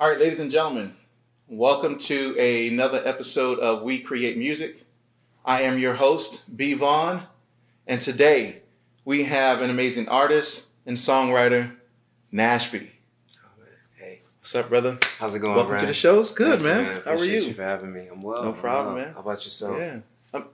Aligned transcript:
All 0.00 0.08
right, 0.08 0.18
ladies 0.18 0.40
and 0.40 0.50
gentlemen, 0.50 0.96
welcome 1.46 1.98
to 1.98 2.34
another 2.38 3.02
episode 3.04 3.58
of 3.58 3.82
We 3.82 3.98
Create 3.98 4.38
Music. 4.38 4.84
I 5.44 5.60
am 5.62 5.78
your 5.78 5.92
host, 5.92 6.56
B. 6.56 6.72
Vaughn, 6.72 7.24
and 7.86 8.00
today 8.00 8.62
we 9.04 9.24
have 9.24 9.60
an 9.60 9.68
amazing 9.68 10.08
artist 10.08 10.68
and 10.86 10.96
songwriter, 10.96 11.72
Nashbi. 12.32 12.88
Hey, 13.96 14.20
What's 14.40 14.54
up, 14.54 14.70
brother? 14.70 14.98
how's 15.18 15.34
it 15.34 15.40
going, 15.40 15.54
welcome 15.54 15.72
Brian? 15.72 15.82
to 15.82 15.88
the 15.88 15.92
show. 15.92 16.20
It's 16.20 16.32
good, 16.32 16.60
you, 16.60 16.64
man. 16.66 17.02
How 17.04 17.12
are 17.12 17.24
you? 17.24 17.40
you 17.42 17.52
for 17.52 17.62
having 17.62 17.92
me. 17.92 18.08
I'm 18.10 18.22
well. 18.22 18.42
No 18.42 18.48
I'm 18.52 18.54
problem, 18.56 18.94
well. 18.94 19.04
man. 19.04 19.12
How 19.14 19.20
about 19.20 19.44
yourself? 19.44 19.76
Yeah, 19.78 19.98
I'm, 20.32 20.44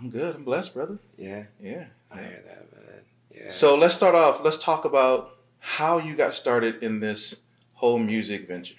I'm 0.00 0.08
good. 0.08 0.34
I'm 0.34 0.44
blessed, 0.44 0.72
brother. 0.72 0.98
Yeah, 1.18 1.44
Yeah. 1.60 1.84
I 2.10 2.18
hear 2.22 2.42
that, 2.46 2.72
man. 2.72 3.00
Yeah. 3.34 3.50
So 3.50 3.76
let's 3.76 3.94
start 3.94 4.14
off. 4.14 4.42
Let's 4.42 4.62
talk 4.64 4.86
about 4.86 5.36
how 5.58 5.98
you 5.98 6.14
got 6.16 6.34
started 6.36 6.82
in 6.82 7.00
this 7.00 7.42
whole 7.76 7.98
music 7.98 8.46
venture. 8.48 8.74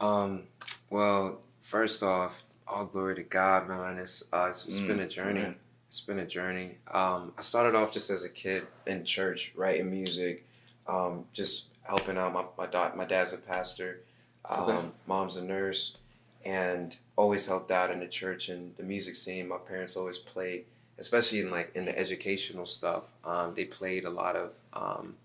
um, 0.00 0.42
well, 0.90 1.40
first 1.60 2.02
off, 2.02 2.42
all 2.68 2.84
glory 2.84 3.14
to 3.16 3.22
God, 3.22 3.68
man. 3.68 3.98
It's 3.98 4.22
uh, 4.32 4.46
it's, 4.48 4.66
it's 4.66 4.80
been 4.80 5.00
a 5.00 5.04
Mm, 5.06 5.10
journey. 5.10 5.40
amen. 5.40 5.56
It's 5.88 6.00
been 6.00 6.18
a 6.18 6.26
journey. 6.26 6.78
Um, 6.90 7.32
I 7.38 7.42
started 7.42 7.74
off 7.76 7.92
just 7.92 8.10
as 8.10 8.22
a 8.24 8.28
kid 8.28 8.66
in 8.86 9.04
church, 9.04 9.52
writing 9.56 9.90
music, 9.90 10.44
um, 10.86 11.24
just 11.32 11.68
helping 11.82 12.16
out. 12.18 12.32
My 12.32 12.44
my, 12.58 12.66
da- 12.66 12.94
my 12.94 13.04
dad's 13.04 13.32
a 13.32 13.38
pastor, 13.38 14.00
um, 14.44 14.62
Okay. 14.68 14.88
mom's 15.06 15.36
a 15.36 15.44
nurse, 15.44 15.96
and 16.44 16.96
always 17.16 17.46
helped 17.46 17.70
out 17.70 17.90
in 17.90 18.00
the 18.00 18.08
church 18.08 18.48
and 18.48 18.76
the 18.76 18.82
music 18.82 19.16
scene. 19.16 19.48
My 19.48 19.58
parents 19.58 19.96
always 19.96 20.18
played, 20.18 20.64
especially 20.98 21.40
in 21.40 21.50
like 21.50 21.70
in 21.76 21.84
the 21.84 21.96
educational 21.98 22.66
stuff. 22.66 23.04
Um, 23.24 23.54
they 23.54 23.64
played 23.66 24.04
a 24.04 24.10
lot 24.10 24.36
of 24.36 24.50
um, 24.72 25.16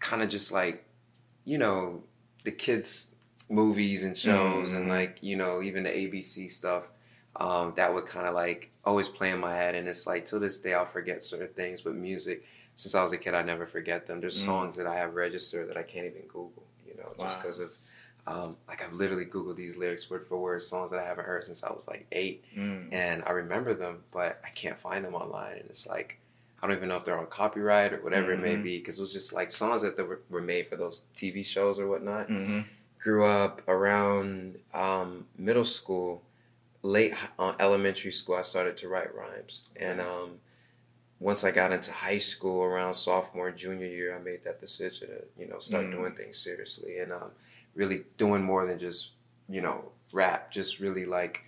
kind 0.00 0.22
of 0.22 0.28
just 0.28 0.50
like, 0.52 0.84
you 1.44 1.58
know, 1.58 2.02
the 2.44 2.52
kids 2.52 3.16
movies 3.48 4.04
and 4.04 4.16
shows 4.16 4.72
and 4.72 4.86
Mhm. 4.86 4.88
like 4.88 5.18
you 5.22 5.36
know 5.36 5.62
even 5.62 5.82
the 5.84 5.90
ABC 5.90 6.48
stuff 6.50 6.84
um, 7.36 7.72
that 7.76 7.92
would 7.92 8.06
kind 8.06 8.26
of 8.26 8.34
like 8.34 8.70
always 8.84 9.08
play 9.08 9.30
in 9.30 9.38
my 9.40 9.54
head 9.54 9.74
and 9.74 9.86
it's 9.88 10.06
like 10.06 10.24
till 10.24 10.40
this 10.40 10.58
day 10.60 10.74
I'll 10.74 10.86
forget 10.86 11.24
certain 11.24 11.48
things 11.48 11.80
but 11.82 11.94
music 11.94 12.44
since 12.76 12.94
I 12.94 13.02
was 13.02 13.12
a 13.12 13.18
kid 13.18 13.34
I 13.34 13.42
never 13.42 13.66
forget 13.66 14.06
them 14.06 14.20
there's 14.20 14.38
Mm. 14.38 14.46
songs 14.46 14.76
that 14.76 14.86
I 14.86 14.96
have 14.96 15.14
registered 15.14 15.68
that 15.68 15.76
I 15.76 15.82
can't 15.82 16.06
even 16.06 16.22
Google 16.22 16.64
you 16.86 16.94
know 16.96 17.12
just 17.20 17.40
because 17.42 17.60
of 17.60 17.72
um, 18.26 18.56
like 18.68 18.84
I've 18.84 18.92
literally 18.92 19.24
Googled 19.26 19.56
these 19.56 19.76
lyrics 19.76 20.08
word 20.08 20.26
for 20.28 20.38
word 20.38 20.62
songs 20.62 20.90
that 20.92 21.00
I 21.00 21.04
haven't 21.04 21.24
heard 21.24 21.44
since 21.44 21.64
I 21.64 21.72
was 21.72 21.88
like 21.88 22.06
eight 22.12 22.44
Mm. 22.56 22.88
and 22.92 23.22
I 23.26 23.32
remember 23.32 23.74
them 23.74 24.02
but 24.12 24.40
I 24.44 24.50
can't 24.50 24.78
find 24.78 25.04
them 25.04 25.14
online 25.14 25.56
and 25.58 25.68
it's 25.68 25.86
like 25.86 26.18
I 26.62 26.68
don't 26.68 26.76
even 26.76 26.88
know 26.88 26.96
if 26.96 27.04
they're 27.04 27.18
on 27.18 27.26
copyright 27.26 27.92
or 27.92 28.02
whatever 28.02 28.32
it 28.32 28.38
may 28.40 28.56
Mhm. 28.56 28.62
be 28.62 28.78
because 28.78 28.98
it 28.98 29.02
was 29.02 29.12
just 29.12 29.32
like 29.32 29.50
songs 29.50 29.82
that 29.82 29.96
were, 29.98 30.20
were 30.30 30.40
made 30.40 30.68
for 30.68 30.76
those 30.76 31.04
TV 31.16 31.42
shows 31.42 31.78
or 31.78 31.88
whatnot 31.88 32.26
hmm 32.28 32.60
grew 33.02 33.24
up 33.24 33.60
around 33.66 34.60
um, 34.72 35.26
middle 35.36 35.64
school, 35.64 36.22
late 36.82 37.12
uh, 37.36 37.52
elementary 37.58 38.12
school. 38.12 38.36
I 38.36 38.42
started 38.42 38.76
to 38.76 38.88
write 38.88 39.12
rhymes, 39.12 39.62
and 39.74 40.00
um, 40.00 40.38
once 41.18 41.42
I 41.42 41.50
got 41.50 41.72
into 41.72 41.90
high 41.90 42.18
school, 42.18 42.62
around 42.62 42.94
sophomore, 42.94 43.50
junior 43.50 43.88
year, 43.88 44.14
I 44.14 44.20
made 44.20 44.44
that 44.44 44.60
decision 44.60 45.08
to 45.08 45.24
you 45.36 45.48
know 45.48 45.58
start 45.58 45.86
Mm. 45.86 45.90
doing 45.92 46.14
things 46.14 46.38
seriously 46.38 46.98
and 46.98 47.12
um, 47.12 47.32
really 47.74 48.04
doing 48.18 48.42
more 48.44 48.66
than 48.66 48.78
just 48.78 49.12
you 49.48 49.60
know 49.60 49.90
rap. 50.12 50.52
Just 50.52 50.78
really 50.78 51.04
like. 51.04 51.42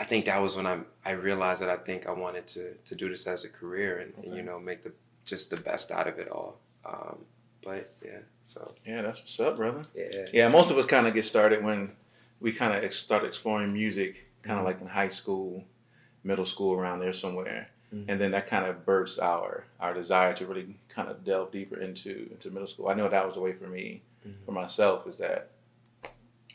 I 0.00 0.04
think 0.04 0.24
that 0.24 0.40
was 0.40 0.56
when 0.56 0.66
I 0.66 0.78
I 1.04 1.12
realized 1.12 1.60
that 1.62 1.68
I 1.68 1.76
think 1.76 2.06
I 2.06 2.12
wanted 2.12 2.46
to 2.54 2.74
to 2.88 2.94
do 2.94 3.08
this 3.10 3.26
as 3.26 3.44
a 3.44 3.50
career 3.50 3.98
and, 3.98 4.24
and, 4.24 4.34
you 4.36 4.42
know 4.42 4.58
make 4.58 4.82
the 4.82 4.92
just 5.26 5.50
the 5.50 5.58
best 5.58 5.90
out 5.92 6.06
of 6.08 6.18
it 6.18 6.28
all. 6.28 6.58
Um, 6.86 7.18
but 7.62 7.92
yeah, 8.04 8.20
so 8.44 8.74
Yeah, 8.86 9.02
that's 9.02 9.20
what's 9.20 9.38
up, 9.40 9.56
brother. 9.58 9.82
yeah. 9.94 10.26
Yeah, 10.32 10.48
most 10.48 10.70
of 10.70 10.78
us 10.78 10.86
kind 10.86 11.06
of 11.06 11.12
get 11.12 11.26
started 11.26 11.62
when 11.62 11.80
we 12.40 12.52
kind 12.52 12.72
of 12.82 12.92
start 12.94 13.22
exploring 13.24 13.72
music, 13.74 14.12
kind 14.42 14.58
of 14.58 14.62
Mhm. 14.64 14.68
like 14.70 14.80
in 14.80 14.86
high 14.86 15.10
school, 15.20 15.64
middle 16.24 16.46
school, 16.46 16.72
around 16.74 17.00
there 17.00 17.12
somewhere, 17.12 17.68
Mhm. 17.92 18.06
and 18.08 18.18
then 18.20 18.30
that 18.30 18.46
kind 18.46 18.64
of 18.66 18.86
bursts 18.86 19.18
our 19.18 19.64
our 19.78 19.92
desire 19.92 20.32
to 20.38 20.46
really 20.46 20.66
kind 20.88 21.08
of 21.10 21.22
delve 21.24 21.50
deeper 21.52 21.78
into 21.88 22.12
into 22.32 22.50
middle 22.50 22.66
school. 22.72 22.88
I 22.88 22.94
know 22.94 23.08
that 23.10 23.26
was 23.26 23.34
the 23.34 23.42
way 23.46 23.52
for 23.52 23.68
me, 23.68 24.00
Mhm. 24.26 24.44
for 24.46 24.52
myself, 24.52 25.06
is 25.06 25.18
that 25.18 25.50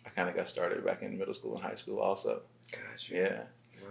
I 0.07 0.09
kind 0.17 0.27
of 0.29 0.35
got 0.35 0.49
started 0.49 0.83
back 0.83 1.03
in 1.03 1.15
middle 1.19 1.33
school 1.35 1.53
and 1.55 1.63
high 1.63 1.75
school 1.75 1.99
also. 1.99 2.41
Gotcha. 2.71 3.13
Yeah. 3.13 3.29
Wow. 3.37 3.45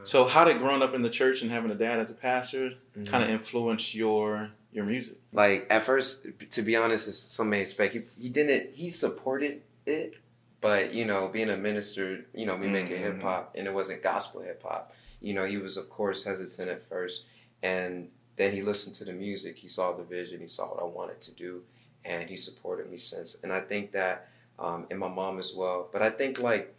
So 0.04 0.24
how 0.26 0.44
did 0.44 0.58
growing 0.58 0.82
up 0.82 0.94
in 0.94 1.02
the 1.02 1.10
church 1.10 1.42
and 1.42 1.50
having 1.50 1.70
a 1.70 1.74
dad 1.74 1.98
as 1.98 2.10
a 2.10 2.14
pastor 2.14 2.74
Mhm. 2.96 3.06
kind 3.06 3.24
of 3.24 3.30
influence 3.30 3.94
your 3.94 4.50
your 4.72 4.84
music? 4.84 5.14
like 5.32 5.66
at 5.70 5.82
first, 5.82 6.26
to 6.50 6.62
be 6.62 6.76
honest, 6.76 7.06
as 7.08 7.18
some 7.18 7.48
may 7.50 7.60
expect, 7.60 7.94
he, 7.94 8.00
he 8.20 8.28
didn't. 8.28 8.74
He 8.74 8.90
supported 8.90 9.62
it, 9.86 10.14
but 10.60 10.92
you 10.94 11.04
know, 11.04 11.28
being 11.28 11.50
a 11.50 11.56
minister, 11.56 12.24
you 12.34 12.44
know, 12.46 12.56
we 12.56 12.68
make 12.68 12.90
it 12.90 12.98
Mhm. 12.98 13.02
hip 13.14 13.22
hop, 13.22 13.54
and 13.56 13.66
it 13.66 13.74
wasn't 13.74 14.02
gospel 14.02 14.40
hip 14.42 14.62
hop. 14.62 14.92
You 15.20 15.32
know, 15.34 15.44
he 15.44 15.56
was 15.58 15.76
of 15.76 15.88
course 15.90 16.24
hesitant 16.24 16.68
at 16.70 16.82
first, 16.88 17.24
and 17.62 18.10
then 18.36 18.52
he 18.52 18.62
listened 18.62 18.94
to 18.96 19.04
the 19.04 19.12
music. 19.12 19.56
He 19.56 19.68
saw 19.68 19.92
the 19.96 20.02
vision. 20.02 20.40
He 20.40 20.48
saw 20.48 20.68
what 20.74 20.80
I 20.80 20.84
wanted 20.86 21.20
to 21.22 21.30
do, 21.32 21.62
and 22.04 22.28
he 22.28 22.36
supported 22.36 22.90
me 22.90 22.96
since. 22.96 23.42
And 23.42 23.52
I 23.52 23.60
think 23.60 23.92
that, 23.92 24.28
um, 24.58 24.86
and 24.90 24.98
my 24.98 25.08
mom 25.08 25.38
as 25.38 25.54
well. 25.54 25.88
But 25.92 26.02
I 26.02 26.10
think 26.10 26.40
like, 26.40 26.74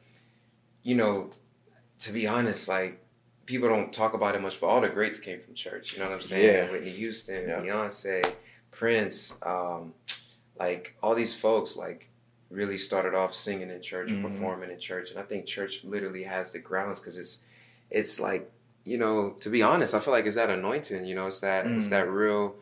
you 0.84 0.96
know, 0.96 1.32
to 2.00 2.12
be 2.12 2.28
honest, 2.28 2.68
like 2.68 3.02
people 3.46 3.70
don't 3.70 3.94
talk 3.94 4.14
about 4.14 4.36
it 4.36 4.42
much, 4.42 4.60
but 4.60 4.68
all 4.68 4.82
the 4.82 4.90
greats 4.90 5.20
came 5.20 5.40
from 5.40 5.54
church. 5.54 5.94
You 5.94 6.00
know 6.00 6.06
what 6.10 6.16
I'm 6.16 6.22
saying? 6.22 6.46
Yeah. 6.68 6.72
Whitney 6.72 6.90
Houston, 6.92 7.48
Yeah. 7.48 7.60
Beyonce, 7.60 8.34
Prince, 8.72 9.40
um, 9.44 9.94
like 10.60 10.96
all 11.04 11.16
these 11.16 11.36
folks, 11.40 11.76
like 11.78 12.08
really 12.50 12.78
started 12.78 13.14
off 13.14 13.34
singing 13.34 13.70
in 13.70 13.82
church, 13.82 14.10
Mhm. 14.10 14.22
performing 14.22 14.72
in 14.72 14.80
church, 14.80 15.12
and 15.12 15.20
I 15.20 15.24
think 15.24 15.46
church 15.46 15.84
literally 15.84 16.24
has 16.24 16.52
the 16.52 16.60
grounds 16.60 17.00
because 17.02 17.18
it's, 17.18 17.44
it's 17.90 18.20
like, 18.20 18.50
you 18.84 18.98
know, 18.98 19.32
to 19.42 19.50
be 19.50 19.62
honest, 19.64 19.94
I 19.94 20.00
feel 20.00 20.14
like 20.14 20.26
it's 20.26 20.36
that 20.36 20.50
anointing. 20.50 21.06
You 21.06 21.16
know, 21.16 21.28
it's 21.28 21.40
that 21.40 21.66
it's 21.68 21.88
Mm. 21.88 21.90
that 21.92 22.10
real 22.10 22.56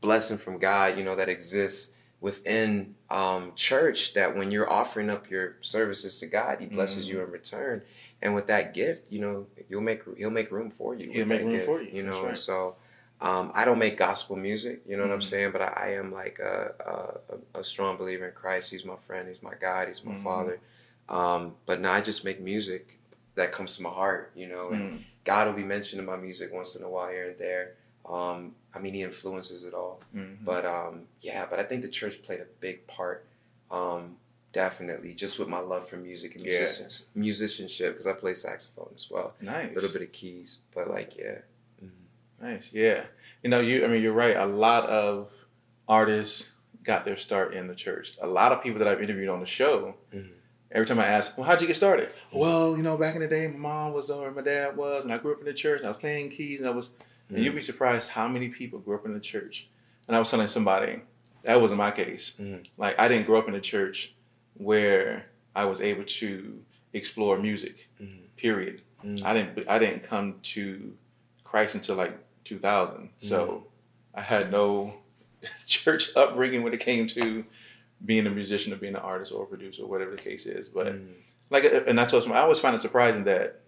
blessing 0.00 0.36
from 0.38 0.58
God. 0.58 0.96
You 0.98 1.04
know, 1.04 1.16
that 1.16 1.28
exists 1.28 1.94
within 2.20 2.94
um, 3.08 3.52
church 3.56 4.14
that 4.14 4.36
when 4.36 4.50
you're 4.50 4.70
offering 4.70 5.08
up 5.10 5.30
your 5.30 5.56
services 5.62 6.18
to 6.18 6.26
God, 6.26 6.60
He 6.60 6.66
blesses 6.66 7.06
Mhm. 7.06 7.10
you 7.10 7.22
in 7.22 7.30
return. 7.30 7.82
And 8.22 8.34
with 8.34 8.46
that 8.48 8.74
gift, 8.74 9.10
you 9.10 9.20
know, 9.20 9.46
you'll 9.68 9.80
make 9.80 10.02
He'll 10.16 10.30
make 10.30 10.50
room 10.50 10.70
for 10.70 10.94
you. 10.94 11.10
He'll 11.10 11.26
make 11.26 11.40
room 11.40 11.52
gift, 11.52 11.64
for 11.66 11.80
you, 11.82 11.90
You 11.92 12.02
know, 12.02 12.26
right. 12.26 12.36
so 12.38 12.76
um, 13.22 13.50
I 13.54 13.64
don't 13.64 13.78
make 13.78 13.96
gospel 13.96 14.36
music. 14.36 14.82
You 14.86 14.96
know 14.96 15.02
what 15.04 15.12
I'm 15.12 15.20
Mhm. 15.20 15.24
saying? 15.24 15.52
But 15.52 15.62
I, 15.62 15.72
I 15.76 15.88
am 15.94 16.12
like 16.12 16.38
a, 16.38 17.20
a, 17.54 17.60
a 17.60 17.64
strong 17.64 17.96
believer 17.96 18.26
in 18.26 18.32
Christ. 18.32 18.70
He's 18.70 18.84
my 18.84 18.96
friend. 18.96 19.26
He's 19.28 19.42
my 19.42 19.54
God. 19.54 19.88
He's 19.88 20.04
my 20.04 20.12
Mhm. 20.12 20.22
father. 20.24 20.60
Um, 21.08 21.56
but 21.66 21.80
now 21.80 21.92
I 21.92 22.00
just 22.02 22.24
make 22.24 22.40
music 22.40 22.98
that 23.34 23.50
comes 23.52 23.76
to 23.76 23.82
my 23.82 23.90
heart. 23.90 24.30
You 24.34 24.46
know, 24.48 24.70
and 24.70 24.92
Mm. 24.92 25.04
God 25.24 25.46
will 25.48 25.54
be 25.54 25.64
mentioned 25.64 26.00
in 26.00 26.06
my 26.06 26.16
music 26.16 26.52
once 26.52 26.76
in 26.76 26.82
a 26.82 26.88
while 26.88 27.10
here 27.10 27.28
and 27.30 27.38
there. 27.38 27.74
Um, 28.06 28.54
I 28.74 28.78
mean, 28.78 28.94
He 28.94 29.02
influences 29.02 29.64
it 29.64 29.74
all. 29.74 30.00
Mhm. 30.14 30.44
But 30.44 30.64
um, 30.64 31.06
yeah, 31.20 31.46
but 31.50 31.58
I 31.58 31.64
think 31.64 31.82
the 31.82 31.88
church 31.88 32.22
played 32.22 32.40
a 32.40 32.46
big 32.60 32.86
part. 32.86 33.26
Um, 33.70 34.16
definitely, 34.52 35.14
just 35.14 35.38
with 35.38 35.48
my 35.48 35.58
love 35.60 35.88
for 35.88 35.96
music 35.96 36.34
and 36.36 36.44
Yeah. 36.44 36.66
musicianship, 37.14 37.92
because 37.92 38.06
I 38.06 38.14
play 38.14 38.34
saxophone 38.34 38.90
as 38.96 39.08
well, 39.10 39.34
nice. 39.40 39.70
a 39.70 39.74
little 39.74 39.90
bit 39.92 40.02
of 40.02 40.12
keys. 40.12 40.60
But 40.74 40.88
like, 40.88 41.16
yeah, 41.16 41.38
Nice. 42.42 42.70
Yeah. 42.72 43.04
You 43.42 43.50
know, 43.50 43.60
you 43.60 43.84
I 43.84 43.88
mean 43.88 44.02
you're 44.02 44.14
right. 44.14 44.34
A 44.36 44.46
lot 44.46 44.88
of 44.88 45.30
artists 45.88 46.50
got 46.82 47.04
their 47.04 47.18
start 47.18 47.52
in 47.54 47.66
the 47.66 47.74
church. 47.74 48.16
A 48.22 48.26
lot 48.26 48.50
of 48.52 48.62
people 48.62 48.78
that 48.78 48.88
I've 48.88 49.02
interviewed 49.02 49.28
on 49.28 49.40
the 49.40 49.46
show, 49.46 49.94
Mhm. 50.14 50.30
every 50.72 50.86
time 50.86 50.98
I 50.98 51.06
ask, 51.06 51.36
Well, 51.36 51.46
how'd 51.46 51.60
you 51.60 51.66
get 51.66 51.76
started? 51.76 52.08
Well, 52.32 52.76
you 52.78 52.82
know, 52.82 52.96
back 52.96 53.14
in 53.14 53.20
the 53.20 53.28
day 53.28 53.46
my 53.48 53.58
mom 53.58 53.92
was 53.92 54.10
or 54.10 54.30
my 54.30 54.40
dad 54.40 54.74
was 54.76 55.04
and 55.04 55.12
I 55.12 55.18
grew 55.18 55.32
up 55.32 55.40
in 55.40 55.44
the 55.44 55.52
church 55.52 55.80
and 55.80 55.86
I 55.86 55.90
was 55.90 55.98
playing 55.98 56.30
keys 56.30 56.60
and 56.60 56.68
I 56.68 56.72
was 56.72 56.92
and 57.30 57.42
you'd 57.44 57.54
be 57.54 57.60
surprised 57.60 58.10
how 58.10 58.28
many 58.28 58.48
people 58.48 58.78
grew 58.78 58.94
up 58.96 59.06
in 59.06 59.14
the 59.14 59.20
church. 59.20 59.68
And 60.06 60.16
I 60.16 60.18
was 60.18 60.30
telling 60.30 60.48
somebody, 60.48 61.00
that 61.42 61.60
wasn't 61.60 61.78
my 61.78 61.90
case. 61.90 62.36
Mhm. 62.38 62.66
Like 62.76 62.98
I 62.98 63.08
didn't 63.08 63.26
grow 63.26 63.38
up 63.38 63.48
in 63.48 63.54
a 63.54 63.60
church 63.60 64.14
where 64.54 65.26
I 65.54 65.64
was 65.64 65.80
able 65.80 66.04
to 66.04 66.62
explore 66.92 67.38
music. 67.38 67.88
Mhm. 68.00 68.18
Period. 68.36 68.82
Mhm. 69.04 69.22
I 69.24 69.32
didn't 69.34 69.68
I 69.68 69.78
didn't 69.78 70.02
come 70.02 70.40
to 70.54 70.96
Christ 71.44 71.74
until 71.74 71.96
like 71.96 72.12
2000. 72.44 73.10
So 73.18 73.66
I 74.14 74.20
had 74.22 74.50
no 74.50 74.94
church 75.66 76.14
upbringing 76.16 76.62
when 76.62 76.74
it 76.74 76.80
came 76.80 77.06
to 77.08 77.44
being 78.04 78.26
a 78.26 78.30
musician 78.30 78.72
or 78.72 78.76
being 78.76 78.94
an 78.94 79.00
artist 79.00 79.32
or 79.32 79.44
a 79.44 79.46
producer 79.46 79.82
or 79.84 79.88
whatever 79.88 80.10
the 80.10 80.22
case 80.22 80.46
is. 80.46 80.68
But 80.68 80.88
Mhm. 80.94 81.14
like, 81.50 81.64
and 81.64 82.00
I 82.00 82.04
told 82.06 82.22
someone 82.22 82.38
I 82.38 82.42
always 82.42 82.60
find 82.60 82.74
it 82.74 82.80
surprising 82.82 83.24
that 83.24 83.60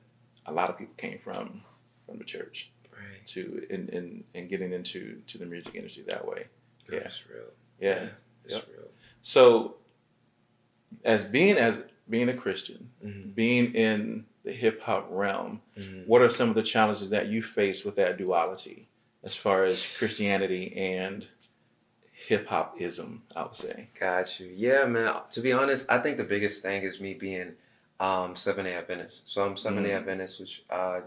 a 0.46 0.52
lot 0.52 0.68
of 0.70 0.76
people 0.78 0.94
came 0.96 1.18
from 1.18 1.62
from 2.06 2.18
the 2.18 2.24
church 2.24 2.70
right, 3.10 3.26
to 3.28 3.66
in 3.70 3.88
in, 3.88 4.24
in 4.34 4.48
getting 4.48 4.72
into 4.72 5.20
to 5.28 5.38
the 5.38 5.46
music 5.46 5.74
industry 5.74 6.04
that 6.08 6.26
way. 6.26 6.46
Yeah. 6.90 7.00
that's 7.00 7.28
real. 7.28 7.44
Yeah. 7.80 8.08
it's 8.44 8.54
Yep. 8.56 8.68
real. 8.76 8.88
So 9.22 9.76
as 11.04 11.24
being 11.24 11.56
as 11.56 11.82
being 12.08 12.28
a 12.28 12.34
Christian, 12.34 12.90
Mhm. 13.04 13.34
being 13.34 13.74
in 13.74 14.26
the 14.44 14.52
hip 14.52 14.80
hop 14.82 15.06
realm, 15.10 15.62
Mhm. 15.78 16.06
what 16.06 16.20
are 16.20 16.28
some 16.30 16.48
of 16.48 16.54
the 16.54 16.62
challenges 16.62 17.10
that 17.10 17.28
you 17.28 17.42
face 17.42 17.84
with 17.84 17.94
that 17.96 18.16
duality 18.18 18.88
as 19.22 19.34
far 19.36 19.64
as 19.64 19.96
Christianity 19.96 20.72
and 20.76 21.26
hip 22.12 22.46
hop 22.48 22.80
ism, 22.80 23.22
I 23.34 23.42
would 23.44 23.56
say. 23.56 23.88
Got 23.98 24.40
you. 24.40 24.52
Yeah, 24.54 24.84
man. 24.86 25.22
To 25.30 25.40
be 25.40 25.52
honest, 25.52 25.90
I 25.90 25.98
think 25.98 26.16
the 26.16 26.24
biggest 26.24 26.62
thing 26.62 26.82
is 26.82 27.00
me 27.00 27.14
being 27.14 27.56
um, 28.00 28.34
Seven 28.34 28.64
Day 28.64 28.74
Adventist. 28.74 29.28
So 29.28 29.46
I'm 29.46 29.56
Seven 29.56 29.84
Day 29.84 29.90
Mm. 29.90 29.98
Adventist, 29.98 30.40
which 30.40 30.64
uh, 30.70 31.02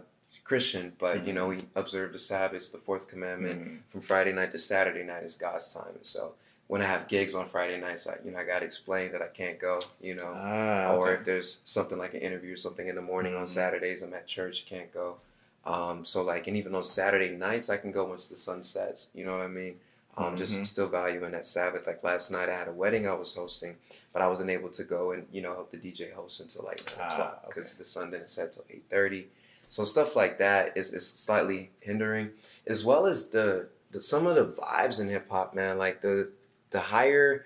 Christian, 0.50 0.94
but 1.00 1.26
you 1.28 1.34
know 1.34 1.48
we 1.48 1.58
observe 1.76 2.14
the 2.14 2.20
Sabbath, 2.20 2.72
the 2.72 2.78
fourth 2.78 3.08
commandment, 3.08 3.60
Mm. 3.62 3.80
from 3.92 4.02
Friday 4.02 4.32
night 4.32 4.52
to 4.52 4.60
Saturday 4.60 5.04
night 5.04 5.24
is 5.24 5.36
God's 5.36 5.74
time. 5.74 5.94
And 5.96 6.06
so 6.06 6.36
when 6.68 6.82
I 6.84 6.86
have 6.86 7.08
gigs 7.08 7.34
on 7.34 7.50
Friday 7.50 7.80
nights, 7.82 8.08
I 8.08 8.18
you 8.24 8.30
know 8.32 8.38
I 8.38 8.44
got 8.46 8.60
to 8.60 8.66
explain 8.66 9.12
that 9.12 9.24
I 9.24 9.28
can't 9.28 9.60
go. 9.60 9.80
You 10.00 10.16
know, 10.16 10.32
Ah, 10.36 10.94
or 10.94 11.10
okay. 11.10 11.20
if 11.20 11.26
there's 11.26 11.62
something 11.66 11.98
like 11.98 12.14
an 12.14 12.22
interview 12.22 12.54
or 12.54 12.58
something 12.58 12.88
in 12.88 12.94
the 12.96 13.02
morning 13.02 13.36
on 13.36 13.46
Mhm. 13.46 13.50
Saturdays, 13.50 14.04
I'm 14.04 14.14
at 14.14 14.28
church, 14.28 14.66
can't 14.68 14.94
go. 14.94 15.18
Um, 15.66 16.06
so 16.06 16.22
like, 16.22 16.46
and 16.46 16.56
even 16.56 16.76
on 16.76 16.84
Saturday 16.84 17.32
nights, 17.36 17.72
I 17.72 17.78
can 17.78 17.92
go 17.92 18.06
once 18.06 18.28
the 18.28 18.36
sun 18.38 18.62
sets. 18.62 19.10
You 19.16 19.26
know 19.26 19.32
what 19.36 19.42
I 19.42 19.48
mean? 19.48 19.80
Um, 20.16 20.36
Mhm. 20.36 20.38
Just 20.38 20.66
still 20.68 20.88
valuing 20.88 21.32
that 21.32 21.48
Sabbath. 21.48 21.88
Like 21.88 22.04
last 22.04 22.30
night, 22.30 22.50
I 22.50 22.56
had 22.56 22.68
a 22.68 22.72
wedding 22.72 23.08
I 23.08 23.14
was 23.14 23.34
hosting, 23.34 23.78
but 24.14 24.22
I 24.22 24.28
wasn't 24.28 24.52
able 24.52 24.70
to 24.70 24.84
go 24.84 25.12
and 25.12 25.28
you 25.32 25.42
know 25.42 25.54
help 25.56 25.72
the 25.72 25.78
DJ 25.78 26.12
host 26.12 26.40
until 26.40 26.62
like 26.64 26.80
nine 26.86 27.08
o'clock 27.12 27.48
because 27.48 27.74
the 27.74 27.84
sun 27.84 28.12
didn't 28.12 28.30
set 28.30 28.54
till 28.54 28.64
eight 28.70 28.84
thirty. 28.92 29.28
So 29.70 29.84
stuff 29.86 30.16
like 30.16 30.38
that 30.40 30.76
is, 30.78 30.94
is 30.94 31.08
slightly 31.08 31.72
hindering, 31.82 32.32
as 32.68 32.84
well 32.86 33.06
as 33.06 33.30
the, 33.30 33.68
the 33.92 34.02
some 34.02 34.26
of 34.28 34.36
the 34.36 34.46
vibes 34.46 35.00
in 35.02 35.10
hip 35.10 35.30
hop, 35.30 35.54
man. 35.54 35.78
Like 35.78 36.02
the 36.02 36.30
the 36.72 36.80
higher 36.80 37.46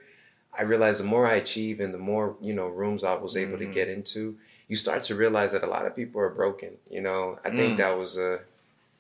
I 0.58 0.64
realized, 0.64 1.00
the 1.00 1.04
more 1.06 1.28
I 1.28 1.36
achieve 1.36 1.80
and 1.80 1.94
the 1.94 1.98
more 2.00 2.36
you 2.42 2.54
know 2.54 2.68
rooms 2.68 3.04
I 3.04 3.16
was 3.16 3.36
able 3.38 3.58
Mhm. 3.58 3.60
to 3.60 3.66
get 3.68 3.88
into, 3.88 4.38
you 4.68 4.76
start 4.76 5.04
to 5.04 5.16
realize 5.16 5.52
that 5.52 5.64
a 5.64 5.68
lot 5.68 5.86
of 5.86 5.96
people 5.96 6.20
are 6.22 6.30
broken. 6.30 6.78
You 6.90 7.02
know, 7.02 7.40
I 7.44 7.50
think 7.52 7.74
Mm. 7.74 7.78
that 7.78 7.98
was 7.98 8.18
a 8.18 8.42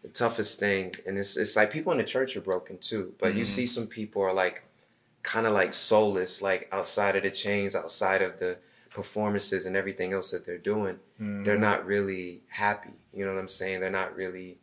the 0.01 0.09
toughest 0.09 0.59
thing, 0.59 0.95
and 1.05 1.17
it's 1.17 1.35
it's 1.37 1.55
like 1.55 1.71
people 1.71 1.91
in 1.91 1.97
the 1.97 2.03
church 2.05 2.35
are 2.37 2.41
broken 2.41 2.77
too. 2.77 3.13
But 3.19 3.33
you 3.35 3.43
Mhm. 3.43 3.47
see 3.47 3.67
some 3.67 3.87
people 3.87 4.21
are 4.21 4.33
like 4.33 4.63
kind 5.23 5.45
of 5.45 5.53
like 5.53 5.73
soulless, 5.73 6.41
like 6.41 6.69
outside 6.71 7.15
of 7.17 7.23
the 7.23 7.31
chains, 7.31 7.75
outside 7.75 8.21
of 8.21 8.39
the 8.39 8.57
performances 9.03 9.65
and 9.65 9.75
everything 9.75 10.11
else 10.13 10.31
that 10.31 10.45
they're 10.45 10.57
doing 10.75 10.99
Mhm. 11.21 11.43
they're 11.45 11.57
not 11.69 11.85
really 11.93 12.41
happy. 12.63 12.93
You 13.13 13.25
know 13.25 13.33
what 13.33 13.39
I'm 13.45 13.47
saying? 13.61 13.79
They're 13.81 13.99
not 14.03 14.15
really 14.15 14.57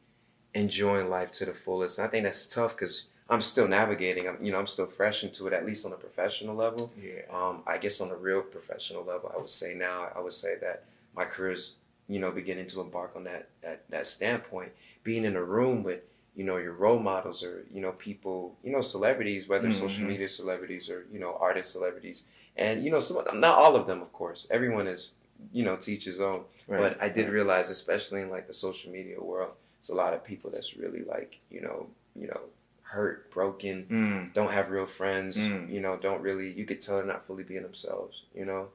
enjoying 0.55 1.09
life 1.11 1.31
to 1.33 1.45
the 1.45 1.55
fullest. 1.55 1.99
And 1.99 2.07
I 2.07 2.11
think 2.11 2.25
that's 2.25 2.47
tough 2.47 2.73
because 2.77 3.09
I'm 3.29 3.43
still 3.43 3.69
navigating. 3.69 4.29
I'm, 4.29 4.39
you 4.45 4.51
know, 4.53 4.59
I'm 4.59 4.67
still 4.67 4.87
fresh 4.87 5.25
into 5.25 5.47
it, 5.49 5.53
at 5.53 5.67
least 5.67 5.85
on 5.87 5.93
a 5.93 5.97
professional 5.97 6.55
level. 6.55 6.93
Yeah. 7.01 7.23
Um, 7.31 7.63
I 7.67 7.77
guess 7.79 8.01
on 8.01 8.11
a 8.11 8.17
real 8.17 8.43
professional 8.43 9.03
level, 9.05 9.31
I 9.35 9.39
would 9.41 9.51
say 9.51 9.75
now, 9.75 10.11
I 10.15 10.21
would 10.21 10.33
say 10.45 10.53
that 10.61 10.85
my 11.15 11.25
career 11.25 11.53
is, 11.53 11.77
you 12.09 12.19
know, 12.21 12.31
beginning 12.31 12.67
to 12.69 12.81
embark 12.81 13.13
on 13.17 13.25
that 13.25 13.49
that 13.63 13.79
that 13.91 14.07
standpoint. 14.07 14.73
Being 15.03 15.25
in 15.25 15.37
a 15.37 15.43
room 15.43 15.83
with, 15.83 16.01
you 16.37 16.45
know, 16.45 16.59
your 16.59 16.73
role 16.75 16.99
models 16.99 17.43
or 17.43 17.65
you 17.73 17.81
know 17.81 17.93
people, 17.93 18.57
you 18.63 18.71
know, 18.71 18.83
celebrities, 18.83 19.49
whether 19.49 19.71
social 19.73 20.05
Mhm. 20.05 20.09
media 20.09 20.29
celebrities 20.29 20.91
or 20.91 21.07
you 21.13 21.19
know 21.19 21.37
artist 21.41 21.73
celebrities, 21.73 22.25
and 22.57 22.85
you 22.85 22.91
know, 22.91 23.01
some 23.01 23.17
of 23.17 23.25
them, 23.25 23.41
not 23.41 23.59
all 23.59 23.75
of 23.77 23.87
them, 23.87 24.03
of 24.03 24.13
course. 24.13 24.47
Everyone 24.51 24.87
is, 24.87 25.15
you 25.53 25.65
know, 25.65 25.77
to 25.77 25.93
each 25.93 26.05
his 26.05 26.21
own. 26.21 26.45
Right. 26.69 26.79
But 26.79 27.03
I 27.03 27.09
did 27.09 27.29
realize, 27.29 27.71
especially 27.71 28.21
in 28.23 28.31
like 28.31 28.47
the 28.49 28.55
social 28.55 28.93
media 28.93 29.21
world, 29.21 29.53
it's 29.79 29.89
a 29.89 29.95
lot 29.95 30.15
of 30.15 30.25
people 30.25 30.51
that's 30.51 30.77
really 30.77 31.05
like, 31.05 31.39
you 31.51 31.61
know, 31.63 31.89
you 32.15 32.27
know, 32.27 32.41
hurt, 32.83 33.31
broken, 33.31 33.87
Mm. 33.91 34.33
don't 34.35 34.53
have 34.53 34.71
real 34.71 34.87
friends, 34.87 35.39
Mm. 35.39 35.71
you 35.71 35.81
know, 35.81 35.97
don't 35.97 36.21
really 36.23 36.51
you 36.53 36.65
could 36.67 36.81
tell 36.81 36.97
they're 36.97 37.07
not 37.07 37.25
fully 37.27 37.45
being 37.45 37.63
themselves, 37.63 38.23
you 38.35 38.45
know? 38.45 38.69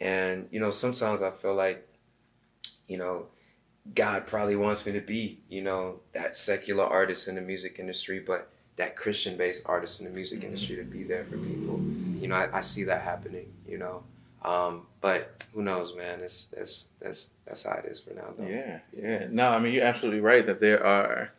And, 0.00 0.48
you 0.50 0.60
know, 0.60 0.70
sometimes 0.70 1.20
I 1.22 1.30
feel 1.30 1.54
like, 1.54 1.86
you 2.88 2.96
know, 2.98 3.26
God 3.94 4.26
probably 4.26 4.56
wants 4.56 4.86
me 4.86 4.92
to 4.92 5.00
be, 5.00 5.38
you 5.48 5.60
know, 5.62 6.00
that 6.12 6.36
secular 6.36 6.84
artist 6.84 7.28
in 7.28 7.34
the 7.34 7.40
music 7.40 7.76
industry, 7.78 8.20
but 8.20 8.48
that 8.76 8.96
Christian 8.96 9.36
based 9.36 9.64
artist 9.66 10.00
in 10.00 10.06
the 10.06 10.12
music 10.12 10.40
Mhm. 10.40 10.44
industry 10.44 10.76
to 10.76 10.84
be 10.84 11.02
there 11.02 11.24
for 11.24 11.36
people. 11.36 11.80
You 12.20 12.28
know, 12.28 12.36
I, 12.36 12.48
I 12.58 12.60
see 12.60 12.84
that 12.84 13.02
happening, 13.02 13.52
you 13.66 13.78
know. 13.78 14.04
Um, 14.42 14.86
but 15.00 15.44
who 15.52 15.62
knows, 15.62 15.94
man? 15.94 16.20
That's 16.20 16.46
that's 16.46 16.86
that's 17.00 17.30
that's 17.44 17.62
how 17.64 17.74
it 17.74 17.84
is 17.86 18.00
for 18.00 18.14
now 18.14 18.32
though. 18.36 18.46
Yeah, 18.46 18.78
yeah. 18.96 19.26
No, 19.30 19.48
I 19.50 19.58
mean 19.60 19.72
you're 19.74 19.84
absolutely 19.84 20.20
right 20.20 20.44
that 20.46 20.60
there 20.60 20.84
are. 20.84 21.32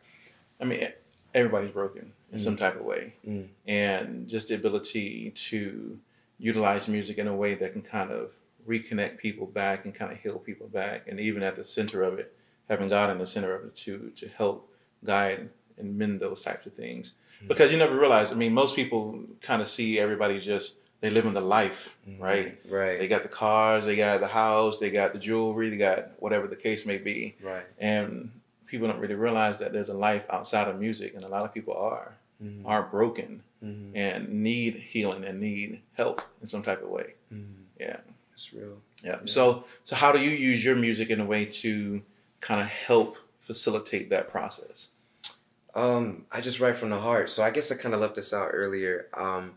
I 0.59 0.65
mean, 0.65 0.87
everybody's 1.33 1.71
broken 1.71 2.13
in 2.31 2.39
some 2.39 2.55
type 2.57 2.75
of 2.75 2.85
way, 2.85 3.13
Mm. 3.27 3.47
and 3.67 4.27
just 4.27 4.47
the 4.49 4.55
ability 4.55 5.31
to 5.31 5.99
utilize 6.39 6.87
music 6.87 7.17
in 7.17 7.27
a 7.27 7.35
way 7.35 7.55
that 7.55 7.73
can 7.73 7.81
kind 7.81 8.11
of 8.11 8.31
reconnect 8.67 9.17
people 9.17 9.45
back 9.47 9.85
and 9.85 9.93
kind 9.93 10.11
of 10.11 10.19
heal 10.19 10.39
people 10.39 10.67
back, 10.67 11.07
and 11.07 11.19
even 11.19 11.43
at 11.43 11.55
the 11.55 11.65
center 11.65 12.03
of 12.03 12.19
it, 12.19 12.33
having 12.69 12.89
God 12.89 13.09
in 13.09 13.17
the 13.17 13.27
center 13.27 13.53
of 13.55 13.65
it 13.65 13.75
to 13.77 14.11
to 14.15 14.27
help 14.29 14.69
guide 15.03 15.49
and 15.77 15.97
mend 15.97 16.19
those 16.19 16.43
types 16.43 16.65
of 16.65 16.73
things. 16.73 17.15
Because 17.47 17.71
you 17.73 17.77
never 17.77 17.97
realize. 17.99 18.31
I 18.31 18.35
mean, 18.35 18.53
most 18.53 18.73
people 18.75 19.19
kind 19.41 19.61
of 19.61 19.67
see 19.67 19.99
everybody 19.99 20.39
just 20.39 20.77
they 21.01 21.09
live 21.09 21.25
in 21.25 21.33
the 21.33 21.41
life, 21.41 21.93
right? 22.17 22.57
Right. 22.69 22.97
They 22.99 23.09
got 23.09 23.23
the 23.23 23.29
cars, 23.29 23.85
they 23.85 23.97
got 23.97 24.21
the 24.21 24.27
house, 24.29 24.79
they 24.79 24.89
got 24.89 25.11
the 25.11 25.19
jewelry, 25.19 25.69
they 25.69 25.75
got 25.75 26.11
whatever 26.21 26.47
the 26.47 26.55
case 26.55 26.85
may 26.85 26.97
be. 26.97 27.35
right. 27.41 27.65
And 27.77 28.31
people 28.65 28.87
don't 28.87 28.99
really 28.99 29.15
realize 29.15 29.59
that 29.59 29.73
there's 29.73 29.89
a 29.89 29.93
life 29.93 30.23
outside 30.29 30.69
of 30.69 30.79
music, 30.79 31.13
and 31.15 31.25
a 31.25 31.27
lot 31.27 31.43
of 31.43 31.53
people 31.53 31.73
are 31.73 32.13
Mhm. 32.41 32.61
are 32.65 32.83
broken 32.83 33.43
Mhm. 33.61 33.91
and 33.93 34.29
need 34.29 34.75
healing 34.75 35.23
and 35.25 35.41
need 35.41 35.81
help 35.93 36.21
in 36.41 36.47
some 36.47 36.63
type 36.63 36.81
of 36.81 36.89
way. 36.89 37.13
Mhm. 37.33 37.65
Yeah, 37.79 37.97
It's 38.33 38.53
real. 38.53 38.77
yeah. 39.03 39.19
So, 39.25 39.65
so 39.85 39.95
how 39.95 40.11
do 40.11 40.19
you 40.19 40.31
use 40.31 40.63
your 40.65 40.75
music 40.75 41.09
in 41.09 41.19
a 41.19 41.25
way 41.25 41.45
to 41.45 42.01
kind 42.41 42.61
of 42.61 42.67
help 42.67 43.17
facilitate 43.41 44.09
that 44.09 44.29
process? 44.29 44.89
Um, 45.75 46.25
I 46.31 46.41
just 46.41 46.59
write 46.59 46.75
from 46.75 46.89
the 46.89 46.99
heart. 46.99 47.29
So 47.31 47.43
I 47.43 47.51
guess 47.51 47.71
I 47.71 47.75
kind 47.75 47.93
of 47.95 48.01
left 48.01 48.15
this 48.15 48.33
out 48.33 48.49
earlier. 48.53 49.07
Um, 49.13 49.53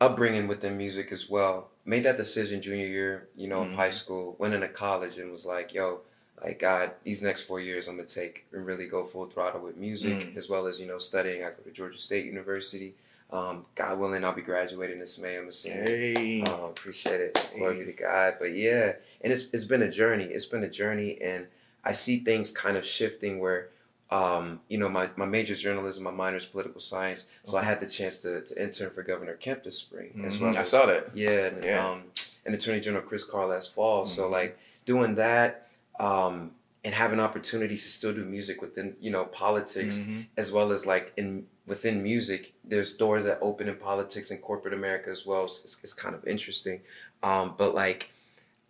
upbringing 0.00 0.46
within 0.48 0.76
music 0.76 1.10
as 1.12 1.28
well. 1.28 1.68
Made 1.84 2.04
that 2.04 2.16
decision 2.16 2.60
junior 2.62 2.86
year, 2.86 3.28
you 3.36 3.48
know, 3.48 3.62
of 3.62 3.68
Mhm. 3.68 3.74
high 3.76 3.90
school. 3.90 4.36
Went 4.38 4.54
into 4.54 4.68
college 4.68 5.18
and 5.18 5.30
was 5.30 5.46
like, 5.46 5.72
yo, 5.72 6.00
like 6.42 6.58
God, 6.58 6.92
these 7.04 7.22
next 7.22 7.42
four 7.42 7.60
years 7.60 7.88
I'm 7.88 7.96
gonna 7.96 8.08
take 8.08 8.44
and 8.52 8.66
really 8.66 8.86
go 8.86 9.04
full 9.06 9.26
throttle 9.26 9.60
with 9.62 9.76
music 9.76 10.12
Mm. 10.18 10.36
as 10.36 10.48
well 10.50 10.66
as 10.66 10.78
you 10.80 10.86
know 10.86 10.98
studying. 10.98 11.42
I 11.44 11.48
go 11.50 11.62
to 11.64 11.70
Georgia 11.70 11.98
State 11.98 12.26
University. 12.26 12.94
Um, 13.30 13.66
God 13.74 13.98
willing, 13.98 14.24
I'll 14.24 14.34
be 14.34 14.42
graduating 14.42 15.00
this 15.00 15.18
May. 15.18 15.36
I'm 15.36 15.48
a 15.48 15.52
senior. 15.52 15.82
Hey, 15.84 16.44
Oh, 16.46 16.66
appreciate 16.66 17.20
it. 17.20 17.50
Glory 17.56 17.78
be 17.80 17.84
to 17.86 17.92
God. 17.92 18.36
But 18.38 18.52
yeah, 18.54 18.92
and 19.20 19.32
it's 19.32 19.50
it's 19.52 19.64
been 19.64 19.82
a 19.82 19.90
journey. 19.90 20.24
It's 20.24 20.46
been 20.46 20.62
a 20.62 20.70
journey, 20.70 21.18
and 21.20 21.46
I 21.84 21.92
see 21.92 22.18
things 22.18 22.52
kind 22.52 22.76
of 22.76 22.86
shifting 22.86 23.40
where, 23.40 23.70
um, 24.10 24.60
you 24.68 24.78
know, 24.78 24.88
my, 24.88 25.10
my 25.16 25.26
major 25.26 25.54
is 25.54 25.60
journalism, 25.60 26.04
my 26.04 26.10
minor 26.12 26.36
is 26.36 26.46
political 26.46 26.80
science. 26.80 27.26
So 27.44 27.58
I 27.58 27.62
had 27.64 27.80
the 27.80 27.86
chance 27.86 28.18
to, 28.20 28.42
to 28.42 28.62
intern 28.62 28.90
for 28.90 29.02
Governor 29.02 29.34
Kemp 29.34 29.64
this 29.64 29.78
spring 29.78 30.20
as 30.24 30.38
Mhm, 30.38 30.40
well. 30.42 30.56
I 30.56 30.64
saw 30.64 30.86
that. 30.86 31.10
Yeah, 31.14 31.46
and, 31.46 31.64
Yeah. 31.64 31.84
um, 31.90 32.04
and 32.44 32.54
Attorney 32.54 32.78
General 32.80 33.02
Chris 33.02 33.24
Carr 33.24 33.46
last 33.46 33.74
fall. 33.74 34.06
So 34.06 34.22
Mhm. 34.24 34.30
like 34.30 34.58
doing 34.84 35.16
that, 35.16 35.68
um, 35.98 36.52
and 36.84 36.94
having 36.94 37.18
opportunities 37.18 37.82
to 37.82 37.90
still 37.90 38.12
do 38.14 38.24
music 38.24 38.60
within 38.62 38.94
you 39.00 39.10
know 39.10 39.24
politics 39.24 39.96
Mhm. 39.96 40.26
as 40.36 40.52
well 40.52 40.70
as 40.70 40.86
like 40.86 41.12
in 41.16 41.48
within 41.66 42.02
music 42.02 42.54
there's 42.64 42.94
doors 42.94 43.24
that 43.24 43.38
open 43.42 43.68
in 43.68 43.76
politics 43.76 44.30
and 44.30 44.40
corporate 44.42 44.74
america 44.74 45.10
as 45.10 45.26
well. 45.26 45.48
So 45.48 45.62
it's, 45.64 45.82
it's 45.84 45.92
kind 45.94 46.14
of 46.14 46.26
interesting. 46.26 46.80
Um, 47.22 47.54
but 47.58 47.74
like 47.74 48.10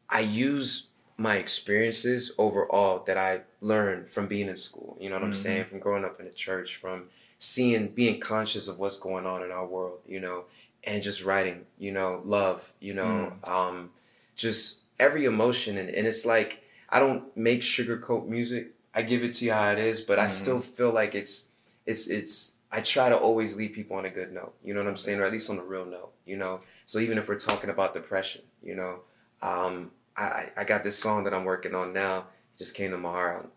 i 0.09 0.21
use 0.21 0.89
my 1.19 1.37
experiences 1.37 2.33
overall 2.39 3.03
that 3.07 3.17
i 3.17 3.41
learned 3.61 4.09
from 4.09 4.27
being 4.27 4.49
in 4.49 4.57
school. 4.57 4.97
You 5.01 5.09
know 5.11 5.17
what 5.17 5.25
i'm 5.25 5.33
Mhm. 5.33 5.35
saying? 5.47 5.65
From 5.67 5.79
growing 5.81 6.05
up 6.05 6.21
in 6.21 6.27
a 6.27 6.33
church 6.33 6.77
from 6.77 7.09
seeing 7.39 7.89
being 7.89 8.19
conscious 8.21 8.67
of 8.69 8.79
what's 8.79 8.99
going 8.99 9.27
on 9.27 9.43
in 9.43 9.51
our 9.51 9.67
world 9.67 10.01
you 10.07 10.21
know 10.21 10.45
and 10.85 11.03
just 11.03 11.23
writing 11.25 11.67
you 11.79 11.93
know 11.93 12.23
love 12.25 12.73
you 12.81 12.95
know 12.95 13.33
um, 13.45 13.91
just 14.37 14.85
every 14.99 15.25
emotion. 15.27 15.77
And, 15.79 15.89
and 15.91 16.07
it's 16.07 16.25
like 16.25 16.63
i 16.89 16.99
don't 17.01 17.37
make 17.37 17.61
sugarcoat 17.63 18.27
music. 18.29 18.73
I 18.95 19.03
give 19.03 19.23
it 19.23 19.35
to 19.35 19.45
you 19.47 19.53
how 19.53 19.71
it 19.73 19.79
is 19.79 20.01
but 20.01 20.19
i 20.19 20.27
Mhm. 20.27 20.31
still 20.31 20.61
feel 20.61 20.93
like 20.93 21.15
it's 21.15 21.49
it's 21.85 22.09
it's 22.09 22.56
i 22.77 22.81
try 22.95 23.07
to 23.09 23.17
always 23.27 23.51
leave 23.61 23.73
people 23.73 23.95
on 24.01 24.05
a 24.05 24.11
good 24.19 24.31
note 24.41 24.55
you 24.65 24.73
know 24.75 24.81
what 24.83 24.89
i'm 24.93 24.97
saying 24.97 25.19
or 25.21 25.25
at 25.25 25.33
least 25.37 25.49
on 25.51 25.59
a 25.59 25.63
real 25.75 25.87
note 25.97 26.13
you 26.31 26.37
know 26.43 26.55
so 26.85 26.99
even 27.05 27.17
if 27.19 27.25
we're 27.29 27.39
talking 27.51 27.71
about 27.71 27.89
depression 28.01 28.43
you 28.63 28.75
know 28.81 28.95
um, 29.43 29.91
I, 30.17 30.47
I 30.57 30.65
got 30.65 30.83
this 30.85 30.99
song 30.99 31.25
that 31.25 31.35
i'm 31.35 31.45
working 31.45 31.75
on 31.75 31.93
now 31.93 32.19
it 32.55 32.59
just 32.59 32.75
came 32.75 32.91
to 32.93 32.99
my 32.99 33.11
heart 33.11 33.49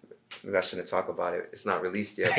maybe 0.43 0.57
i 0.57 0.61
shouldn't 0.61 0.88
talk 0.88 1.07
about 1.09 1.33
it 1.33 1.49
it's 1.53 1.65
not 1.65 1.81
released 1.81 2.17
yet 2.23 2.31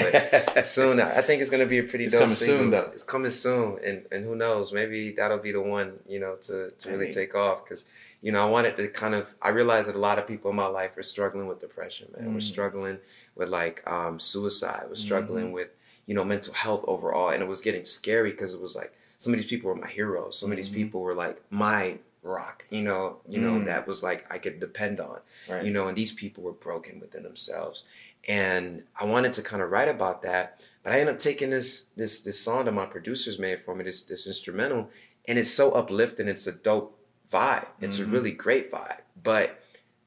but 0.54 0.66
soon 0.78 1.00
i 1.00 1.20
think 1.26 1.40
it's 1.40 1.50
going 1.50 1.62
to 1.66 1.72
be 1.76 1.78
a 1.78 1.82
pretty 1.82 2.04
It's 2.04 2.12
dope 2.14 2.20
coming 2.22 2.34
single. 2.34 2.58
soon, 2.64 2.70
though. 2.70 2.90
it's 2.94 3.02
coming 3.14 3.30
soon 3.30 3.78
and 3.84 3.99
and 4.12 4.25
who 4.25 4.34
knows 4.37 4.72
maybe 4.72 5.12
that'll 5.18 5.38
be 5.50 5.52
the 5.52 5.60
one 5.78 5.88
you 6.08 6.20
know 6.25 6.34
to 6.46 6.70
to 6.80 6.90
really 6.90 7.06
Hey. 7.06 7.12
take 7.20 7.34
off 7.34 7.64
because 7.64 7.82
you 8.22 8.30
know 8.32 8.40
i 8.46 8.49
wanted 8.56 8.76
to 8.76 8.88
kind 8.88 9.14
of 9.14 9.34
i 9.42 9.49
realized 9.49 9.88
that 9.88 9.96
a 9.96 10.04
lot 10.08 10.18
of 10.20 10.26
people 10.32 10.50
in 10.50 10.56
my 10.56 10.66
life 10.80 10.92
are 10.96 11.02
struggling 11.02 11.46
with 11.50 11.60
depression 11.60 12.06
man 12.16 12.32
we're 12.34 12.40
Mm. 12.40 12.52
struggling 12.54 12.99
with 13.34 13.49
like 13.49 13.82
um 13.96 14.14
suicide 14.20 14.84
we're 14.88 14.94
struggling 15.08 15.46
Mm-hmm. 15.46 15.60
with 15.60 15.75
you 16.11 16.17
know 16.17 16.25
mental 16.25 16.52
health 16.64 16.85
overall 16.88 17.29
and 17.29 17.40
it 17.40 17.49
was 17.55 17.61
getting 17.61 17.85
scary 17.85 18.33
because 18.33 18.52
it 18.52 18.61
was 18.61 18.75
like 18.75 18.93
some 19.17 19.33
of 19.33 19.38
these 19.38 19.49
people 19.52 19.69
were 19.71 19.76
my 19.87 19.87
heroes 20.00 20.37
some 20.37 20.50
of 20.50 20.57
these 20.57 20.69
Mhm. 20.71 20.75
people 20.81 21.00
were 21.07 21.14
like 21.14 21.37
my 21.50 21.99
rock 22.25 22.64
you 22.76 22.83
know 22.88 23.05
you 23.29 23.40
know 23.45 23.52
Mm. 23.61 23.67
that 23.67 23.87
was 23.87 24.02
like 24.02 24.21
i 24.35 24.37
could 24.45 24.59
depend 24.59 24.99
on 24.99 25.21
Right. 25.49 25.64
you 25.64 25.71
know 25.75 25.87
and 25.88 25.97
these 25.97 26.12
people 26.23 26.43
were 26.43 26.59
broken 26.69 26.99
within 27.05 27.23
themselves 27.23 27.85
and 28.26 28.83
i 29.00 29.05
wanted 29.05 29.33
to 29.35 29.43
kind 29.50 29.62
of 29.62 29.71
write 29.71 29.88
about 29.99 30.19
that 30.23 30.47
But 30.83 30.93
I 30.95 31.00
ended 31.00 31.14
up 31.17 31.21
taking 31.21 31.50
this 31.57 31.71
this 32.00 32.14
this 32.26 32.38
song 32.47 32.64
that 32.64 32.73
my 32.83 32.87
producers 32.87 33.38
made 33.47 33.59
for 33.64 33.73
me, 33.76 33.85
this 33.85 34.02
this 34.12 34.26
instrumental, 34.33 34.83
and 35.29 35.35
it's 35.40 35.50
so 35.62 35.67
uplifting. 35.81 36.26
It's 36.26 36.47
a 36.47 36.57
dope 36.69 36.90
vibe. 37.31 37.69
It's 37.85 37.99
Mhm. 37.99 38.07
a 38.07 38.12
really 38.14 38.33
great 38.45 38.67
vibe. 38.73 39.02
But 39.31 39.49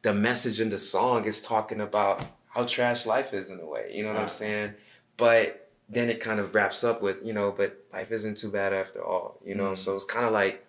the 0.01 0.13
message 0.27 0.57
in 0.63 0.69
the 0.71 0.79
song 0.95 1.19
is 1.31 1.37
talking 1.53 1.79
about 1.89 2.15
how 2.53 2.65
trash 2.65 3.05
life 3.05 3.29
is 3.39 3.51
in 3.53 3.59
a 3.59 3.67
way. 3.75 3.85
You 3.95 4.01
know 4.03 4.11
what 4.13 4.21
I'm 4.23 4.29
saying? 4.43 4.73
But 5.15 5.62
then 5.93 6.09
it 6.09 6.19
kind 6.19 6.39
of 6.39 6.53
wraps 6.55 6.83
up 6.83 7.01
with, 7.01 7.17
you 7.23 7.33
know, 7.33 7.51
but 7.51 7.83
life 7.91 8.11
isn't 8.11 8.37
too 8.37 8.49
bad 8.49 8.73
after 8.73 9.03
all. 9.03 9.39
You 9.45 9.55
know, 9.55 9.71
Mhm. 9.73 9.77
so 9.77 9.95
it's 9.95 10.05
kind 10.05 10.25
of 10.25 10.31
like 10.31 10.65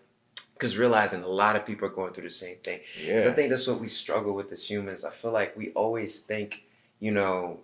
because 0.55 0.77
realizing 0.79 1.23
a 1.23 1.29
lot 1.29 1.57
of 1.57 1.67
people 1.67 1.87
are 1.89 1.91
going 1.91 2.13
through 2.13 2.25
the 2.25 2.31
same 2.31 2.57
thing. 2.59 2.81
'Cause 2.97 3.25
I 3.25 3.29
Yeah. 3.29 3.33
think 3.35 3.51
that's 3.51 3.67
what 3.67 3.81
we 3.81 3.89
struggle 3.89 4.35
with 4.35 4.53
as 4.53 4.69
humans. 4.71 5.05
I 5.05 5.11
feel 5.11 5.33
like 5.33 5.57
we 5.57 5.73
always 5.73 6.21
think, 6.21 6.63
you 7.01 7.11
know, 7.11 7.61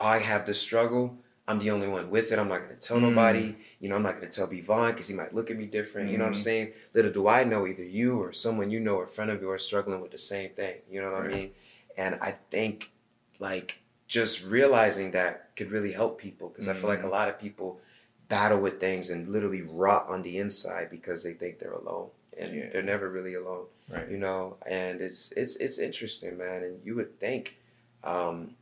I 0.00 0.18
have 0.18 0.46
this 0.46 0.60
struggle. 0.60 1.18
I'm 1.46 1.58
the 1.58 1.70
only 1.70 1.86
one 1.86 2.10
with 2.10 2.32
it. 2.32 2.38
I'm 2.38 2.48
not 2.48 2.60
going 2.64 2.74
to 2.78 2.80
tell 2.88 2.96
Mm. 2.96 3.02
nobody. 3.02 3.54
You 3.78 3.88
know, 3.90 3.96
I'm 3.96 4.02
not 4.02 4.16
going 4.18 4.30
to 4.30 4.34
tell 4.34 4.48
Bevon 4.48 4.92
because 4.92 5.08
he 5.08 5.14
might 5.14 5.34
look 5.34 5.50
at 5.50 5.56
me 5.58 5.66
different. 5.66 6.10
You 6.10 6.16
know 6.18 6.24
what 6.24 6.28
I'm 6.30 6.34
Mhm. 6.40 6.48
saying? 6.50 6.72
Little 6.94 7.12
do 7.12 7.28
I 7.28 7.44
know 7.44 7.66
either 7.66 7.84
you 7.84 8.18
or 8.20 8.32
someone 8.32 8.70
you 8.70 8.80
know 8.80 8.96
or 8.96 9.04
a 9.04 9.08
friend 9.08 9.30
of 9.30 9.42
yours 9.42 9.62
struggling 9.64 10.00
with 10.00 10.10
the 10.10 10.18
same 10.18 10.50
thing. 10.50 10.80
You 10.90 11.02
know 11.02 11.12
what 11.12 11.20
Right. 11.24 11.30
I 11.30 11.34
mean? 11.34 11.54
And 11.98 12.14
I 12.22 12.38
think 12.50 12.90
like 13.38 13.78
just 14.08 14.44
realizing 14.44 15.10
that 15.12 15.43
could 15.56 15.70
really 15.70 15.92
help 15.92 16.18
people 16.18 16.48
because 16.48 16.68
I 16.68 16.74
feel 16.74 16.88
like 16.88 17.00
a 17.02 17.06
Mhm. 17.06 17.10
lot 17.10 17.28
of 17.28 17.38
people 17.38 17.80
battle 18.28 18.58
with 18.58 18.80
things 18.80 19.10
and 19.10 19.28
literally 19.28 19.62
rot 19.62 20.08
on 20.08 20.22
the 20.22 20.38
inside 20.38 20.90
because 20.90 21.22
they 21.22 21.32
think 21.34 21.58
they're 21.58 21.72
alone 21.72 22.08
and 22.38 22.54
Yeah. 22.54 22.68
they're 22.72 22.82
never 22.82 23.08
really 23.08 23.34
alone 23.34 23.66
Right. 23.88 24.08
you 24.08 24.16
know 24.16 24.56
and 24.66 25.00
it's 25.00 25.30
it's 25.32 25.56
it's 25.56 25.78
interesting 25.78 26.36
man 26.38 26.62
and 26.64 26.80
you 26.84 26.94
would 26.96 27.20
think 27.20 27.56
um 28.02 28.56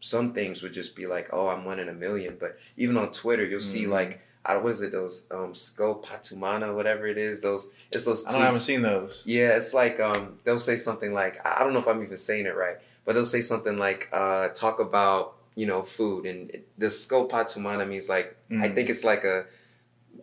some 0.00 0.32
things 0.32 0.62
would 0.62 0.72
just 0.72 0.94
be 0.94 1.06
like 1.06 1.28
oh 1.32 1.48
i'm 1.48 1.64
one 1.64 1.80
in 1.80 1.88
a 1.88 1.92
million 1.92 2.36
but 2.38 2.58
even 2.76 2.96
on 2.96 3.10
twitter 3.10 3.44
you'll 3.44 3.60
see 3.60 3.84
Mhm. 3.84 3.90
like 3.90 4.20
I, 4.44 4.56
what 4.56 4.70
is 4.70 4.80
it 4.80 4.92
those 4.92 5.26
um 5.32 5.52
Sko 5.52 6.02
patumana 6.02 6.72
whatever 6.74 7.06
it 7.08 7.18
is 7.18 7.40
those 7.42 7.72
it's 7.90 8.04
those 8.04 8.24
I 8.24 8.32
don't 8.32 8.42
I 8.42 8.44
haven't 8.46 8.60
seen 8.60 8.82
those. 8.82 9.22
yeah 9.26 9.56
it's 9.56 9.74
like 9.74 9.98
um 10.00 10.38
they'll 10.44 10.58
say 10.60 10.76
something 10.76 11.12
like 11.12 11.44
i 11.44 11.56
I 11.60 11.64
don't 11.64 11.72
know 11.74 11.80
if 11.80 11.88
i'm 11.88 12.02
even 12.02 12.16
saying 12.16 12.46
it 12.46 12.56
right 12.56 12.76
but 13.04 13.14
they'll 13.14 13.24
say 13.36 13.40
something 13.42 13.76
like 13.78 14.08
uh 14.12 14.48
talk 14.50 14.78
about 14.78 15.34
you 15.60 15.66
know 15.66 15.82
food 15.82 16.22
and 16.30 16.40
the 16.82 16.86
Sko 16.86 17.18
patumana 17.28 17.84
means 17.92 18.08
like 18.08 18.26
i 18.50 18.54
Mhm. 18.54 18.74
think 18.74 18.86
it's 18.88 19.04
like 19.12 19.24
a 19.24 19.36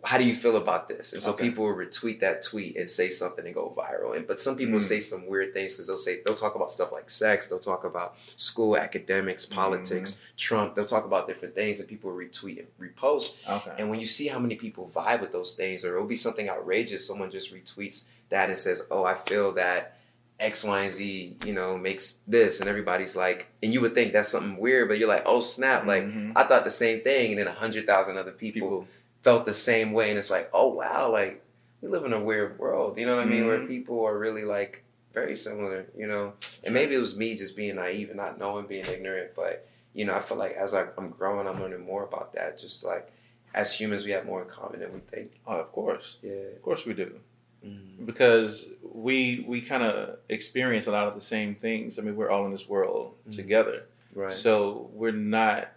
how 0.04 0.18
do 0.18 0.24
you 0.24 0.34
feel 0.34 0.56
about 0.56 0.88
this? 0.88 1.06
And 1.14 1.22
so 1.22 1.30
Okay. 1.32 1.44
people 1.48 1.64
will 1.64 1.74
retweet 1.74 2.20
that 2.20 2.42
tweet 2.42 2.76
and 2.76 2.88
say 2.98 3.08
something 3.08 3.44
and 3.46 3.54
go 3.54 3.74
viral. 3.76 4.14
And 4.16 4.26
but 4.30 4.38
some 4.38 4.54
people 4.56 4.78
Mm. 4.78 4.82
say 4.92 5.00
some 5.00 5.26
weird 5.26 5.50
things 5.54 5.72
because 5.72 5.86
they'll 5.88 6.04
say 6.08 6.20
they'll 6.22 6.36
talk 6.44 6.54
about 6.54 6.70
stuff 6.70 6.92
like 6.92 7.08
sex, 7.08 7.48
they'll 7.48 7.58
talk 7.72 7.82
about 7.92 8.14
school, 8.36 8.76
academics, 8.76 9.44
politics, 9.46 10.10
Mm-hmm. 10.12 10.36
Trump. 10.36 10.74
They'll 10.74 10.92
talk 10.96 11.06
about 11.06 11.26
different 11.26 11.54
things 11.54 11.80
and 11.80 11.88
people 11.88 12.10
retweet 12.12 12.58
and 12.62 12.68
repost. 12.78 13.28
Okay. 13.56 13.72
And 13.78 13.88
when 13.90 13.98
you 13.98 14.06
see 14.06 14.26
how 14.28 14.38
many 14.38 14.54
people 14.56 14.84
vibe 14.94 15.20
with 15.22 15.32
those 15.32 15.54
things, 15.54 15.84
or 15.84 15.96
it'll 15.96 16.06
be 16.06 16.14
something 16.26 16.48
outrageous, 16.48 17.06
someone 17.06 17.30
just 17.30 17.52
retweets 17.54 18.04
that 18.28 18.48
and 18.48 18.58
says, 18.58 18.86
"Oh, 18.90 19.04
I 19.04 19.14
feel 19.14 19.52
that." 19.54 19.95
X, 20.38 20.64
Y, 20.64 20.80
and 20.82 20.90
Z, 20.90 21.36
you 21.44 21.52
know, 21.54 21.78
makes 21.78 22.20
this, 22.26 22.60
and 22.60 22.68
everybody's 22.68 23.16
like, 23.16 23.46
and 23.62 23.72
you 23.72 23.80
would 23.80 23.94
think 23.94 24.12
that's 24.12 24.28
something 24.28 24.58
weird, 24.58 24.86
but 24.88 24.98
you're 24.98 25.08
like, 25.08 25.22
oh 25.26 25.40
snap, 25.40 25.86
like 25.86 26.02
Mhm. 26.04 26.32
I 26.36 26.44
thought 26.44 26.64
the 26.64 26.70
same 26.70 27.00
thing, 27.00 27.30
and 27.32 27.40
then 27.40 27.46
a 27.48 27.52
hundred 27.52 27.86
thousand 27.86 28.18
other 28.18 28.32
people 28.32 28.60
people. 28.68 28.88
felt 29.22 29.44
the 29.46 29.54
same 29.54 29.92
way 29.92 30.08
and 30.10 30.18
it's 30.20 30.30
like 30.30 30.48
oh 30.52 30.68
wow 30.68 31.10
like 31.10 31.42
we 31.80 31.88
live 31.88 32.04
in 32.04 32.12
a 32.12 32.20
weird 32.20 32.56
world 32.60 32.96
you 32.96 33.04
know 33.04 33.16
what 33.16 33.22
i 33.26 33.28
mean 33.28 33.44
where 33.44 33.58
Mhm. 33.58 33.66
people 33.66 34.04
are 34.06 34.16
really 34.16 34.44
like 34.44 34.84
very 35.12 35.34
similar 35.34 35.86
you 35.96 36.06
know 36.06 36.32
and 36.62 36.72
maybe 36.72 36.94
it 36.94 36.98
was 37.00 37.16
me 37.18 37.34
just 37.36 37.56
being 37.56 37.74
naive 37.74 38.08
and 38.10 38.18
not 38.18 38.38
knowing 38.38 38.66
being 38.68 38.84
ignorant 38.86 39.30
but 39.34 39.66
you 39.94 40.04
know 40.04 40.14
i 40.14 40.20
feel 40.20 40.36
like 40.36 40.52
as 40.52 40.74
I, 40.74 40.86
i'm 40.96 41.10
growing 41.10 41.48
i'm 41.48 41.60
learning 41.60 41.84
more 41.84 42.04
about 42.04 42.34
that 42.34 42.56
just 42.56 42.84
like 42.84 43.10
as 43.52 43.72
humans 43.80 44.04
we 44.04 44.12
have 44.12 44.24
more 44.26 44.42
in 44.42 44.48
common 44.48 44.78
than 44.78 44.92
we 44.92 45.00
think 45.00 45.32
Oh, 45.44 45.56
of 45.64 45.72
course. 45.72 46.18
yeah 46.22 46.54
Of 46.58 46.62
course 46.62 46.86
we 46.86 46.94
do. 46.94 47.18
mm 47.66 48.06
because 48.06 48.68
we 48.96 49.44
we 49.46 49.60
kind 49.60 49.82
of 49.82 50.18
experience 50.28 50.86
a 50.86 50.90
lot 50.90 51.06
of 51.06 51.14
the 51.14 51.20
same 51.20 51.54
things. 51.54 51.98
I 51.98 52.02
mean, 52.02 52.16
we're 52.16 52.30
all 52.30 52.46
in 52.46 52.52
this 52.52 52.66
world 52.68 53.14
Mhm. 53.28 53.36
together, 53.36 53.84
right 54.14 54.30
so 54.30 54.90
we're 54.94 55.12
not 55.12 55.68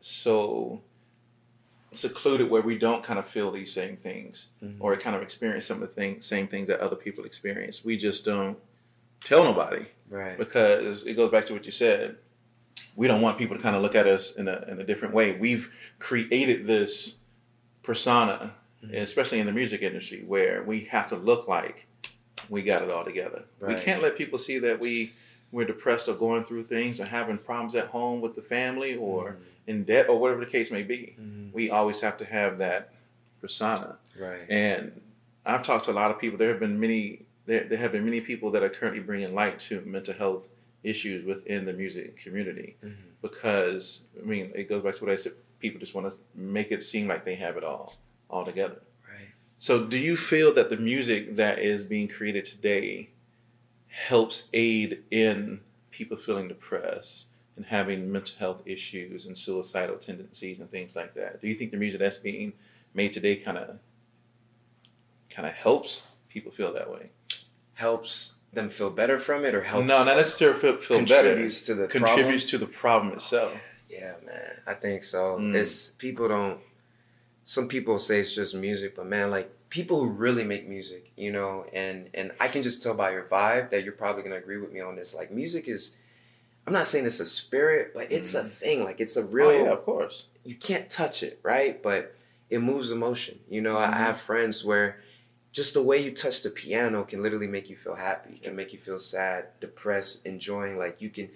so 0.00 0.80
secluded 1.92 2.50
where 2.50 2.62
we 2.62 2.76
don't 2.78 3.04
kind 3.04 3.18
of 3.18 3.28
feel 3.28 3.50
these 3.52 3.72
same 3.72 3.96
things 3.96 4.50
Mhm. 4.62 4.76
or 4.80 4.96
kind 4.96 5.14
of 5.14 5.22
experience 5.22 5.64
some 5.66 5.80
of 5.82 5.88
the 5.88 5.94
thing, 5.94 6.20
same 6.22 6.48
things 6.48 6.66
that 6.68 6.80
other 6.80 6.96
people 6.96 7.24
experience. 7.24 7.84
We 7.84 7.96
just 7.96 8.24
don't 8.24 8.58
tell 9.22 9.44
nobody 9.44 9.86
right 10.08 10.36
because 10.38 11.06
it 11.06 11.14
goes 11.14 11.30
back 11.30 11.44
to 11.46 11.52
what 11.52 11.64
you 11.66 11.72
said. 11.72 12.16
We 12.96 13.06
don't 13.08 13.20
want 13.20 13.38
people 13.38 13.56
to 13.56 13.62
kind 13.62 13.76
of 13.76 13.82
look 13.82 13.94
at 13.94 14.06
us 14.06 14.34
in 14.36 14.48
a 14.48 14.64
in 14.68 14.80
a 14.80 14.84
different 14.84 15.12
way. 15.14 15.36
We've 15.36 15.72
created 15.98 16.66
this 16.66 17.18
persona, 17.82 18.54
Mhm. 18.82 18.94
especially 18.94 19.38
in 19.40 19.46
the 19.46 19.52
music 19.52 19.82
industry, 19.82 20.22
where 20.26 20.62
we 20.62 20.84
have 20.86 21.08
to 21.10 21.16
look 21.16 21.46
like 21.46 21.86
we 22.50 22.62
got 22.62 22.82
it 22.82 22.90
all 22.90 23.04
together. 23.04 23.42
We 23.60 23.74
can't 23.76 24.02
let 24.02 24.16
people 24.16 24.38
see 24.38 24.58
that 24.58 24.80
we 24.80 25.10
we're 25.52 25.64
depressed 25.66 26.08
or 26.08 26.14
going 26.14 26.44
through 26.44 26.64
things 26.64 27.00
or 27.00 27.04
having 27.04 27.38
problems 27.38 27.74
at 27.76 27.86
home 27.86 28.20
with 28.20 28.34
the 28.34 28.42
family 28.42 28.96
or 28.96 29.36
in 29.68 29.84
debt 29.84 30.08
or 30.08 30.18
whatever 30.18 30.40
the 30.44 30.50
case 30.50 30.70
may 30.72 30.82
be. 30.82 31.14
Mhm. 31.20 31.52
We 31.52 31.70
always 31.70 32.00
have 32.00 32.18
to 32.18 32.24
have 32.24 32.58
that 32.58 32.92
persona. 33.40 33.98
right 34.18 34.40
And 34.48 35.00
I've 35.46 35.62
talked 35.62 35.84
to 35.86 35.90
a 35.90 35.98
lot 36.02 36.10
of 36.10 36.18
people. 36.20 36.38
There 36.38 36.48
have 36.50 36.60
been 36.60 36.78
many. 36.80 37.20
There, 37.46 37.64
there 37.64 37.78
have 37.78 37.92
been 37.92 38.04
many 38.04 38.20
people 38.22 38.50
that 38.52 38.62
are 38.62 38.68
currently 38.70 39.02
bringing 39.02 39.34
light 39.34 39.58
to 39.68 39.80
mental 39.82 40.14
health 40.14 40.48
issues 40.82 41.24
within 41.26 41.66
the 41.66 41.72
music 41.72 42.16
community 42.16 42.76
Mhm. 42.82 42.94
because 43.22 44.04
I 44.20 44.24
mean 44.24 44.50
it 44.54 44.68
goes 44.68 44.82
back 44.82 44.94
to 44.96 45.04
what 45.04 45.12
I 45.12 45.16
said. 45.16 45.32
People 45.60 45.78
just 45.80 45.94
want 45.94 46.10
to 46.10 46.18
make 46.34 46.70
it 46.72 46.82
seem 46.82 47.06
like 47.06 47.24
they 47.24 47.34
have 47.36 47.56
it 47.56 47.64
all 47.64 47.96
all 48.30 48.44
together. 48.44 48.80
So, 49.58 49.84
do 49.84 49.98
you 49.98 50.16
feel 50.16 50.52
that 50.54 50.68
the 50.68 50.76
music 50.76 51.36
that 51.36 51.58
is 51.58 51.84
being 51.84 52.08
created 52.08 52.44
today 52.44 53.10
helps 53.88 54.50
aid 54.52 55.02
in 55.10 55.60
people 55.90 56.16
feeling 56.16 56.48
depressed 56.48 57.28
and 57.56 57.66
having 57.66 58.10
mental 58.10 58.36
health 58.38 58.62
issues 58.66 59.26
and 59.26 59.38
suicidal 59.38 59.96
tendencies 59.96 60.60
and 60.60 60.70
things 60.70 60.96
like 60.96 61.14
that? 61.14 61.40
Do 61.40 61.48
you 61.48 61.54
think 61.54 61.70
the 61.70 61.76
music 61.76 62.00
that's 62.00 62.18
being 62.18 62.52
made 62.92 63.12
today 63.12 63.36
kind 63.36 63.58
of 63.58 63.78
kind 65.30 65.48
of 65.48 65.54
helps 65.54 66.08
people 66.28 66.52
feel 66.52 66.72
that 66.72 66.90
way? 66.90 67.10
helps 67.74 68.38
them 68.52 68.70
feel 68.70 68.90
better 68.90 69.18
from 69.18 69.44
it 69.44 69.54
or 69.54 69.62
helps 69.62 69.86
no, 69.86 70.04
not 70.04 70.16
necessarily 70.16 70.58
feel, 70.58 70.76
feel 70.76 71.04
better. 71.04 71.34
contributes 71.34 71.60
to 71.62 71.74
the 71.74 71.88
problem? 71.88 72.38
To 72.38 72.58
the 72.58 72.66
problem 72.66 73.12
itself. 73.12 73.52
Yeah, 73.90 74.14
man. 74.24 74.56
I 74.66 74.74
think 74.74 75.04
so. 75.04 75.38
Mm. 75.38 75.54
It's 75.54 75.90
people 75.90 76.28
don't. 76.28 76.60
Some 77.44 77.68
people 77.68 77.98
say 77.98 78.20
it's 78.20 78.34
just 78.34 78.54
music, 78.54 78.96
but 78.96 79.06
man, 79.06 79.30
like 79.30 79.50
people 79.68 80.02
who 80.02 80.08
really 80.10 80.44
make 80.44 80.68
music, 80.68 81.10
you 81.16 81.30
know, 81.32 81.66
and 81.72 82.08
and 82.14 82.32
I 82.40 82.48
can 82.48 82.62
just 82.62 82.82
tell 82.82 82.94
by 82.96 83.10
your 83.12 83.24
vibe 83.24 83.70
that 83.70 83.84
you're 83.84 83.92
probably 83.92 84.22
gonna 84.22 84.36
agree 84.36 84.58
with 84.58 84.72
me 84.72 84.80
on 84.80 84.96
this. 84.96 85.14
Like 85.14 85.30
music 85.30 85.68
is. 85.68 85.98
I'm 86.66 86.72
not 86.72 86.86
saying 86.86 87.04
it's 87.04 87.20
a 87.20 87.26
spirit, 87.26 87.92
but 87.92 88.10
it's 88.10 88.34
a 88.34 88.42
Mm. 88.42 88.48
thing. 88.48 88.84
Like 88.84 88.98
it's 89.00 89.16
a 89.16 89.24
real. 89.24 89.48
oh 89.48 89.50
yeah, 89.64 89.72
of 89.72 89.84
course. 89.84 90.28
You 90.44 90.54
can't 90.54 90.88
touch 90.88 91.22
it, 91.22 91.38
right? 91.42 91.82
But 91.82 92.14
it 92.48 92.60
moves 92.60 92.90
emotion. 92.90 93.40
You 93.50 93.60
know, 93.60 93.76
I 93.76 93.88
Mhm. 93.88 93.96
have 93.96 94.20
friends 94.20 94.64
where 94.64 94.96
just 95.52 95.74
the 95.74 95.82
way 95.82 95.98
you 96.02 96.10
touch 96.10 96.42
the 96.42 96.50
piano 96.50 97.04
can 97.04 97.22
literally 97.22 97.46
make 97.46 97.68
you 97.68 97.76
feel 97.76 97.94
happy, 97.96 98.38
can 98.42 98.56
make 98.56 98.72
you 98.72 98.78
feel 98.78 98.98
sad, 98.98 99.48
depressed, 99.60 100.24
enjoying. 100.26 100.78
Like 100.78 101.00
you 101.02 101.10
can 101.10 101.28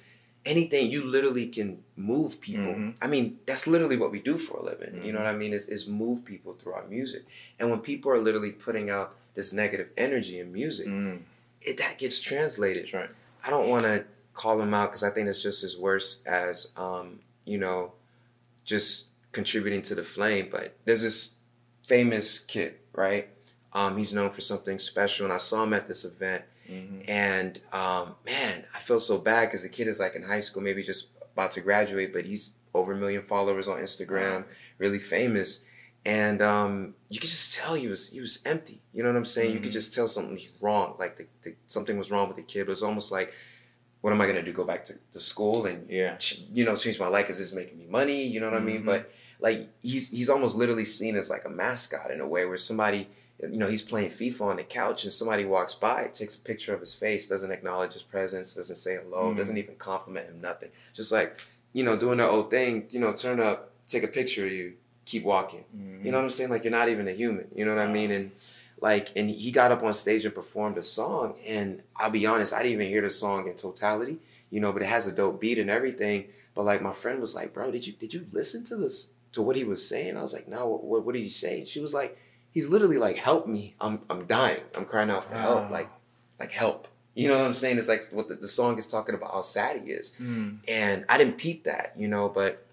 anything 0.52 0.90
you 0.90 1.00
literally 1.05 1.47
can 1.57 1.69
move 1.97 2.40
people. 2.40 2.73
Mhm. 2.75 2.97
I 3.05 3.07
mean, 3.07 3.25
that's 3.49 3.67
literally 3.75 3.97
what 4.02 4.11
we 4.11 4.21
do 4.31 4.37
for 4.38 4.55
a 4.59 4.64
living. 4.71 5.05
You 5.05 5.12
know 5.12 5.19
what 5.25 5.35
I 5.35 5.37
mean? 5.43 5.52
Is 5.59 5.69
is 5.76 5.83
move 6.05 6.19
people 6.25 6.52
through 6.59 6.75
our 6.78 6.87
music. 6.97 7.23
And 7.59 7.64
when 7.71 7.81
people 7.90 8.11
are 8.14 8.23
literally 8.28 8.52
putting 8.67 8.88
out 8.97 9.09
this 9.35 9.52
negative 9.52 9.88
energy 9.97 10.37
in 10.43 10.52
music, 10.52 10.87
Mm, 10.88 11.19
it 11.62 11.76
that 11.83 11.95
gets 12.02 12.19
translated. 12.21 12.93
right. 12.95 13.11
I 13.45 13.50
don't 13.50 13.69
want 13.69 13.85
to 13.90 14.05
call 14.35 14.57
him 14.64 14.73
out 14.78 14.87
because 14.90 15.02
I 15.09 15.11
think 15.11 15.28
it's 15.28 15.43
just 15.43 15.62
as 15.69 15.76
worse 15.76 16.23
as 16.26 16.69
um, 16.76 17.21
you 17.45 17.59
know, 17.64 17.93
just 18.64 19.09
contributing 19.33 19.83
to 19.83 19.95
the 19.95 20.05
flame. 20.05 20.49
But 20.50 20.75
there's 20.85 21.02
this 21.02 21.37
famous 21.87 22.38
kid, 22.38 22.75
right? 22.93 23.28
Um, 23.73 23.97
he's 23.99 24.12
known 24.14 24.31
for 24.31 24.40
something 24.40 24.78
special, 24.78 25.25
and 25.26 25.33
I 25.33 25.38
saw 25.38 25.62
him 25.64 25.73
at 25.75 25.88
this 25.88 26.05
event, 26.05 26.45
hmm 26.69 27.01
and 27.09 27.61
um, 27.73 28.15
man, 28.27 28.65
I 28.75 28.79
feel 28.81 29.01
so 29.01 29.19
bad 29.19 29.47
because 29.47 29.63
the 29.63 29.69
kid 29.71 29.89
is 29.89 29.99
like 29.99 30.15
in 30.15 30.23
high 30.23 30.41
school, 30.41 30.63
maybe 30.63 30.83
just 30.83 31.09
about 31.33 31.53
to 31.53 31.61
graduate, 31.63 32.13
but 32.13 32.25
he's 32.27 32.53
over 32.75 32.93
a 32.93 32.97
million 32.97 33.23
followers 33.23 33.67
on 33.69 33.79
Instagram, 33.79 34.45
really 34.77 34.99
famous. 34.99 35.65
And 36.05 36.41
um, 36.43 36.95
you 37.09 37.19
could 37.21 37.31
just 37.31 37.55
tell 37.55 37.75
he 37.75 37.89
was 37.89 38.11
he 38.11 38.21
was 38.21 38.43
empty. 38.45 38.83
You 38.93 39.03
know 39.03 39.09
what 39.11 39.17
I'm 39.17 39.25
saying? 39.25 39.53
You 39.55 39.61
could 39.61 39.71
Mhm. 39.71 39.81
just 39.81 39.95
tell 39.95 40.07
something 40.09 40.35
was 40.35 40.49
wrong. 40.61 40.97
Like 40.99 41.17
the, 41.19 41.27
the, 41.45 41.55
something 41.67 41.97
was 41.99 42.11
wrong 42.11 42.29
with 42.29 42.37
the 42.37 42.43
kid. 42.43 42.61
It 42.61 42.69
was 42.69 42.83
almost 42.83 43.11
like, 43.11 43.33
what 44.03 44.13
am 44.13 44.21
I 44.21 44.27
gonna 44.27 44.43
do? 44.43 44.53
Go 44.53 44.65
back 44.65 44.85
to 44.85 44.95
the 45.13 45.21
school 45.21 45.67
and 45.67 45.89
Yeah. 45.91 46.17
ch- 46.19 46.45
you 46.53 46.65
know 46.65 46.77
change 46.77 47.01
my 47.01 47.09
life 47.09 47.27
because 47.27 47.41
it's 47.41 47.55
making 47.55 47.79
me 47.79 47.87
money. 47.87 48.25
You 48.27 48.41
know 48.41 48.51
what 48.51 48.61
I 48.61 48.65
mean? 48.65 48.83
Mhm. 48.83 48.87
But 48.87 49.11
like 49.41 49.69
he's 49.83 50.11
he's 50.11 50.29
almost 50.29 50.55
literally 50.57 50.85
seen 50.85 51.17
as 51.17 51.31
like 51.31 51.45
a 51.47 51.51
mascot 51.51 52.11
in 52.11 52.21
a 52.21 52.27
way 52.29 52.45
where 52.47 52.59
somebody 52.59 53.09
you 53.40 53.57
know 53.57 53.68
he's 53.68 53.83
playing 53.83 54.11
FIFA 54.11 54.40
on 54.42 54.57
the 54.57 54.64
couch 54.64 55.04
and 55.04 55.12
somebody 55.12 55.45
walks 55.45 55.75
by, 55.75 56.09
takes 56.12 56.35
a 56.37 56.40
picture 56.40 56.75
of 56.75 56.80
his 56.80 56.95
face, 56.95 57.28
doesn't 57.28 57.52
acknowledge 57.52 57.92
his 57.92 58.02
presence, 58.02 58.54
doesn't 58.54 58.76
say 58.76 58.97
hello, 58.97 59.33
Mhm. 59.33 59.37
doesn't 59.37 59.57
even 59.59 59.76
compliment 59.76 60.26
him, 60.26 60.40
nothing. 60.40 60.71
Just 60.95 61.12
like 61.12 61.38
you 61.73 61.85
know 61.85 61.97
doing 61.97 62.18
their 62.18 62.28
old 62.28 62.50
thing. 62.50 62.87
You 62.90 63.00
know, 63.00 63.12
turn 63.12 63.40
up 63.40 63.71
take 63.87 64.02
a 64.02 64.09
picture 64.09 64.45
of 64.45 64.52
you, 64.52 64.75
keep 65.07 65.25
walking. 65.25 65.64
Mhm. 65.75 66.04
You 66.04 66.11
know 66.12 66.18
what 66.18 66.25
I'm 66.25 66.30
saying? 66.30 66.50
Like 66.50 66.64
you're 66.64 66.71
not 66.71 66.88
even 66.90 67.09
a 67.09 67.12
human. 67.12 67.49
You 67.54 67.64
know 67.64 67.75
what 67.75 67.80
I 67.83 67.90
mean? 67.90 68.11
And 68.11 68.33
like, 68.80 69.09
and 69.16 69.30
he 69.30 69.50
got 69.50 69.73
up 69.73 69.83
on 69.83 69.92
stage 69.95 70.25
and 70.25 70.35
performed 70.35 70.76
a 70.78 70.83
song. 70.83 71.35
And 71.47 71.83
I'll 71.97 72.11
be 72.11 72.26
honest, 72.26 72.52
I 72.52 72.59
didn't 72.62 72.75
even 72.75 72.87
hear 72.88 73.00
the 73.02 73.11
song 73.11 73.49
in 73.49 73.54
totality. 73.54 74.18
You 74.50 74.61
know, 74.61 74.73
but 74.73 74.83
it 74.83 74.87
has 74.87 75.07
a 75.07 75.12
dope 75.12 75.40
beat 75.40 75.59
and 75.59 75.71
everything. 75.71 76.28
But 76.54 76.64
like 76.64 76.83
my 76.83 76.92
friend 76.92 77.21
was 77.21 77.35
like, 77.35 77.54
"Bro, 77.54 77.71
did 77.71 77.87
you 77.87 77.92
did 77.95 78.12
you 78.14 78.26
listen 78.33 78.64
to 78.64 78.76
this 78.76 79.11
to 79.33 79.42
what 79.42 79.57
he 79.57 79.64
was 79.64 79.87
saying?" 79.87 80.16
I 80.16 80.23
was 80.23 80.33
like, 80.33 80.49
"No, 80.49 80.66
what 80.68 81.04
what 81.04 81.14
did 81.14 81.23
he 81.23 81.28
say?" 81.28 81.64
She 81.64 81.80
was 81.80 81.95
like, 81.95 82.16
"He's 82.52 82.69
literally 82.69 82.99
like, 82.99 83.17
help 83.17 83.47
me, 83.47 83.75
I'm 83.81 84.02
I'm 84.11 84.26
dying, 84.26 84.62
I'm 84.75 84.85
crying 84.85 85.11
out 85.11 85.25
for 85.25 85.37
help, 85.37 85.71
like 85.71 85.90
like 86.40 86.50
help." 86.52 86.88
You 87.14 87.26
know 87.28 87.38
what 87.38 87.47
I'm 87.47 87.52
saying? 87.55 87.78
It's 87.78 87.88
like 87.88 88.09
what 88.12 88.28
the, 88.28 88.37
the 88.37 88.47
song 88.49 88.78
is 88.78 88.87
talking 88.87 89.14
about 89.14 89.33
how 89.33 89.43
sad 89.43 89.83
he 89.83 89.90
is 89.90 90.14
Mm. 90.21 90.59
and 90.69 91.05
I 91.09 91.19
didn't 91.19 91.37
peep 91.37 91.64
that, 91.64 91.95
you 91.97 92.07
know, 92.07 92.28
but 92.28 92.64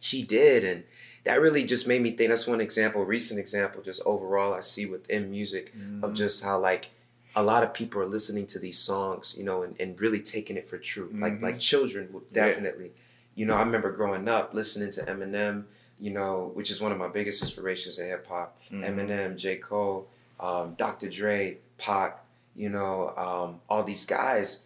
she 0.00 0.22
did, 0.24 0.64
and 0.64 0.82
that 1.24 1.40
really 1.40 1.64
just 1.64 1.86
made 1.86 2.02
me 2.02 2.10
think. 2.10 2.30
That's 2.30 2.46
one 2.46 2.60
example, 2.60 3.04
recent 3.04 3.38
example, 3.38 3.82
just 3.82 4.02
overall 4.04 4.52
I 4.52 4.60
see 4.62 4.84
within 4.86 5.30
music 5.30 5.72
of 6.02 6.10
Mhm. 6.10 6.16
just 6.16 6.42
how 6.44 6.58
like 6.58 6.90
a 7.36 7.42
lot 7.42 7.62
of 7.64 7.72
people 7.74 8.00
are 8.02 8.06
listening 8.06 8.46
to 8.48 8.58
these 8.58 8.78
songs, 8.78 9.34
you 9.38 9.44
know, 9.44 9.62
and, 9.62 9.80
and 9.80 10.00
really 10.00 10.20
taking 10.20 10.56
it 10.56 10.68
for 10.68 10.78
true. 10.78 11.10
Like 11.14 11.34
Mhm. 11.38 11.42
like 11.42 11.58
children 11.60 12.08
would 12.12 12.24
Yeah. 12.32 12.46
definitely, 12.48 12.92
you 13.34 13.46
know, 13.46 13.54
I 13.54 13.62
remember 13.62 13.90
growing 13.92 14.28
up 14.28 14.54
listening 14.54 14.90
to 14.92 15.02
Eminem, 15.04 15.64
you 16.00 16.10
know, 16.10 16.50
which 16.54 16.70
is 16.70 16.80
one 16.80 16.92
of 16.92 16.98
my 16.98 17.08
biggest 17.08 17.42
inspirations 17.42 17.98
in 17.98 18.08
hip 18.08 18.26
hop. 18.26 18.60
Mhm. 18.70 18.84
Eminem, 18.84 19.36
J. 19.36 19.56
Cole, 19.56 20.08
um, 20.40 20.74
Dr. 20.74 21.08
Dre, 21.08 21.58
Pac, 21.78 22.20
you 22.56 22.68
know, 22.68 23.12
um, 23.16 23.60
all 23.68 23.82
these 23.84 24.04
guys, 24.06 24.60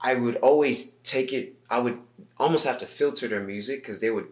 I 0.00 0.14
would 0.14 0.36
always 0.36 0.92
take 1.02 1.32
it, 1.32 1.54
I 1.68 1.78
would 1.78 1.98
almost 2.38 2.66
have 2.66 2.78
to 2.78 2.86
filter 2.86 3.28
their 3.28 3.42
music 3.42 3.82
because 3.82 4.00
they 4.00 4.10
would 4.10 4.28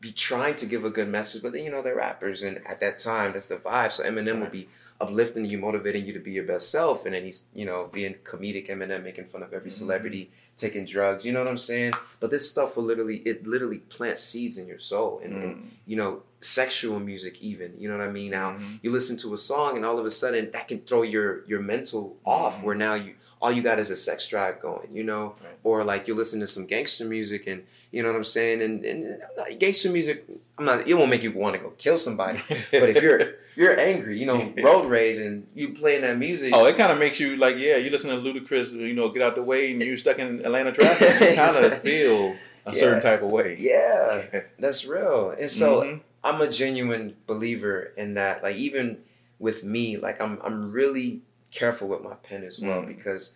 be 0.00 0.10
trying 0.10 0.56
to 0.56 0.66
give 0.66 0.84
a 0.84 0.90
good 0.90 1.08
message, 1.08 1.42
but 1.42 1.52
then, 1.52 1.62
you 1.64 1.70
know, 1.70 1.80
they're 1.82 1.94
rappers. 1.94 2.42
And 2.42 2.60
at 2.66 2.80
that 2.80 2.98
time, 2.98 3.32
that's 3.32 3.46
the 3.46 3.56
vibe. 3.56 3.92
So 3.92 4.02
Eminem 4.02 4.40
would 4.40 4.50
be 4.50 4.68
uplifting 5.00 5.44
you, 5.44 5.58
motivating 5.58 6.04
you 6.06 6.12
to 6.12 6.18
be 6.18 6.32
your 6.32 6.44
best 6.44 6.70
self. 6.70 7.04
And 7.04 7.14
then 7.14 7.24
he's, 7.24 7.44
you 7.54 7.64
know, 7.64 7.88
being 7.92 8.14
comedic 8.24 8.68
Eminem, 8.68 9.04
making 9.04 9.26
fun 9.26 9.42
of 9.44 9.52
every 9.52 9.70
Mhm. 9.70 9.74
celebrity, 9.74 10.32
taking 10.56 10.84
drugs. 10.84 11.24
You 11.24 11.32
know 11.32 11.40
what 11.40 11.48
I'm 11.48 11.58
saying? 11.58 11.92
But 12.20 12.30
this 12.30 12.48
stuff 12.50 12.76
will 12.76 12.84
literally, 12.84 13.18
it 13.18 13.46
literally 13.46 13.78
plants 13.78 14.22
seeds 14.22 14.58
in 14.58 14.66
your 14.66 14.78
soul. 14.78 15.20
And, 15.24 15.34
and 15.42 15.54
Mm. 15.56 15.68
you 15.86 15.96
know, 15.96 16.22
sexual 16.40 16.98
music 17.00 17.38
even. 17.40 17.74
You 17.78 17.88
know 17.88 17.96
what 17.98 18.06
I 18.06 18.10
mean? 18.10 18.30
Now 18.32 18.52
Mhm. 18.52 18.80
you 18.82 18.90
listen 18.90 19.16
to 19.18 19.34
a 19.34 19.38
song 19.38 19.76
and 19.76 19.84
all 19.84 19.98
of 19.98 20.04
a 20.06 20.10
sudden 20.10 20.50
that 20.52 20.68
can 20.68 20.80
throw 20.82 21.02
your 21.02 21.44
your 21.46 21.60
mental 21.60 22.16
off 22.24 22.60
Mhm. 22.60 22.64
where 22.64 22.74
now 22.74 22.94
you 22.94 23.14
all 23.42 23.50
you 23.52 23.60
got 23.62 23.78
is 23.80 23.90
a 23.90 23.96
sex 23.96 24.26
drive 24.28 24.60
going, 24.62 24.88
you 24.94 25.02
know? 25.02 25.34
Right. 25.42 25.58
Or 25.64 25.82
like 25.84 26.06
you 26.08 26.14
listen 26.14 26.38
to 26.40 26.46
some 26.46 26.64
gangster 26.66 27.04
music 27.04 27.46
and 27.48 27.64
you 27.90 28.00
know 28.02 28.08
what 28.10 28.16
I'm 28.16 28.24
saying? 28.24 28.62
And 28.62 28.84
and 28.84 29.58
gangster 29.58 29.90
music 29.90 30.24
I'm 30.58 30.64
not 30.64 30.86
it 30.86 30.94
won't 30.94 31.10
make 31.10 31.24
you 31.24 31.32
want 31.32 31.56
to 31.56 31.60
go 31.60 31.70
kill 31.76 31.98
somebody. 31.98 32.38
but 32.70 32.88
if 32.94 33.02
you're 33.02 33.34
you're 33.56 33.78
angry, 33.78 34.18
you 34.18 34.26
know, 34.26 34.40
road 34.62 34.86
rage 34.88 35.18
and 35.18 35.46
you 35.54 35.74
playing 35.74 36.02
that 36.02 36.16
music 36.18 36.54
Oh, 36.54 36.64
it 36.66 36.76
kind 36.76 36.92
of 36.92 36.98
makes 36.98 37.18
you 37.20 37.36
like, 37.36 37.56
yeah, 37.58 37.76
you 37.76 37.90
listen 37.90 38.10
to 38.10 38.16
Ludacris, 38.16 38.72
you 38.72 38.94
know, 38.94 39.08
get 39.10 39.22
out 39.22 39.34
the 39.34 39.42
way, 39.42 39.72
and 39.72 39.82
you're 39.82 39.98
stuck 39.98 40.18
in 40.20 40.28
Atlanta 40.46 40.72
traffic. 40.72 41.10
You 41.30 41.34
kind 41.44 41.56
of 41.66 41.82
feel 41.82 42.36
a 42.64 42.70
Yeah. 42.72 42.72
certain 42.82 43.02
type 43.02 43.22
of 43.22 43.30
way. 43.30 43.56
Yeah, 43.58 44.40
that's 44.58 44.86
real. 44.86 45.34
And 45.38 45.50
so 45.50 45.82
Mhm. 45.82 46.00
I'm 46.24 46.40
a 46.40 46.48
genuine 46.48 47.16
believer 47.26 47.92
in 47.96 48.14
that. 48.14 48.42
Like 48.44 48.54
even 48.56 48.98
with 49.40 49.64
me, 49.64 49.96
like 49.96 50.20
I'm 50.20 50.38
I'm 50.44 50.70
really 50.70 51.22
careful 51.52 51.88
with 51.88 52.02
my 52.02 52.14
pen 52.14 52.42
as 52.44 52.60
well 52.60 52.82
Mm. 52.82 52.88
because 52.96 53.34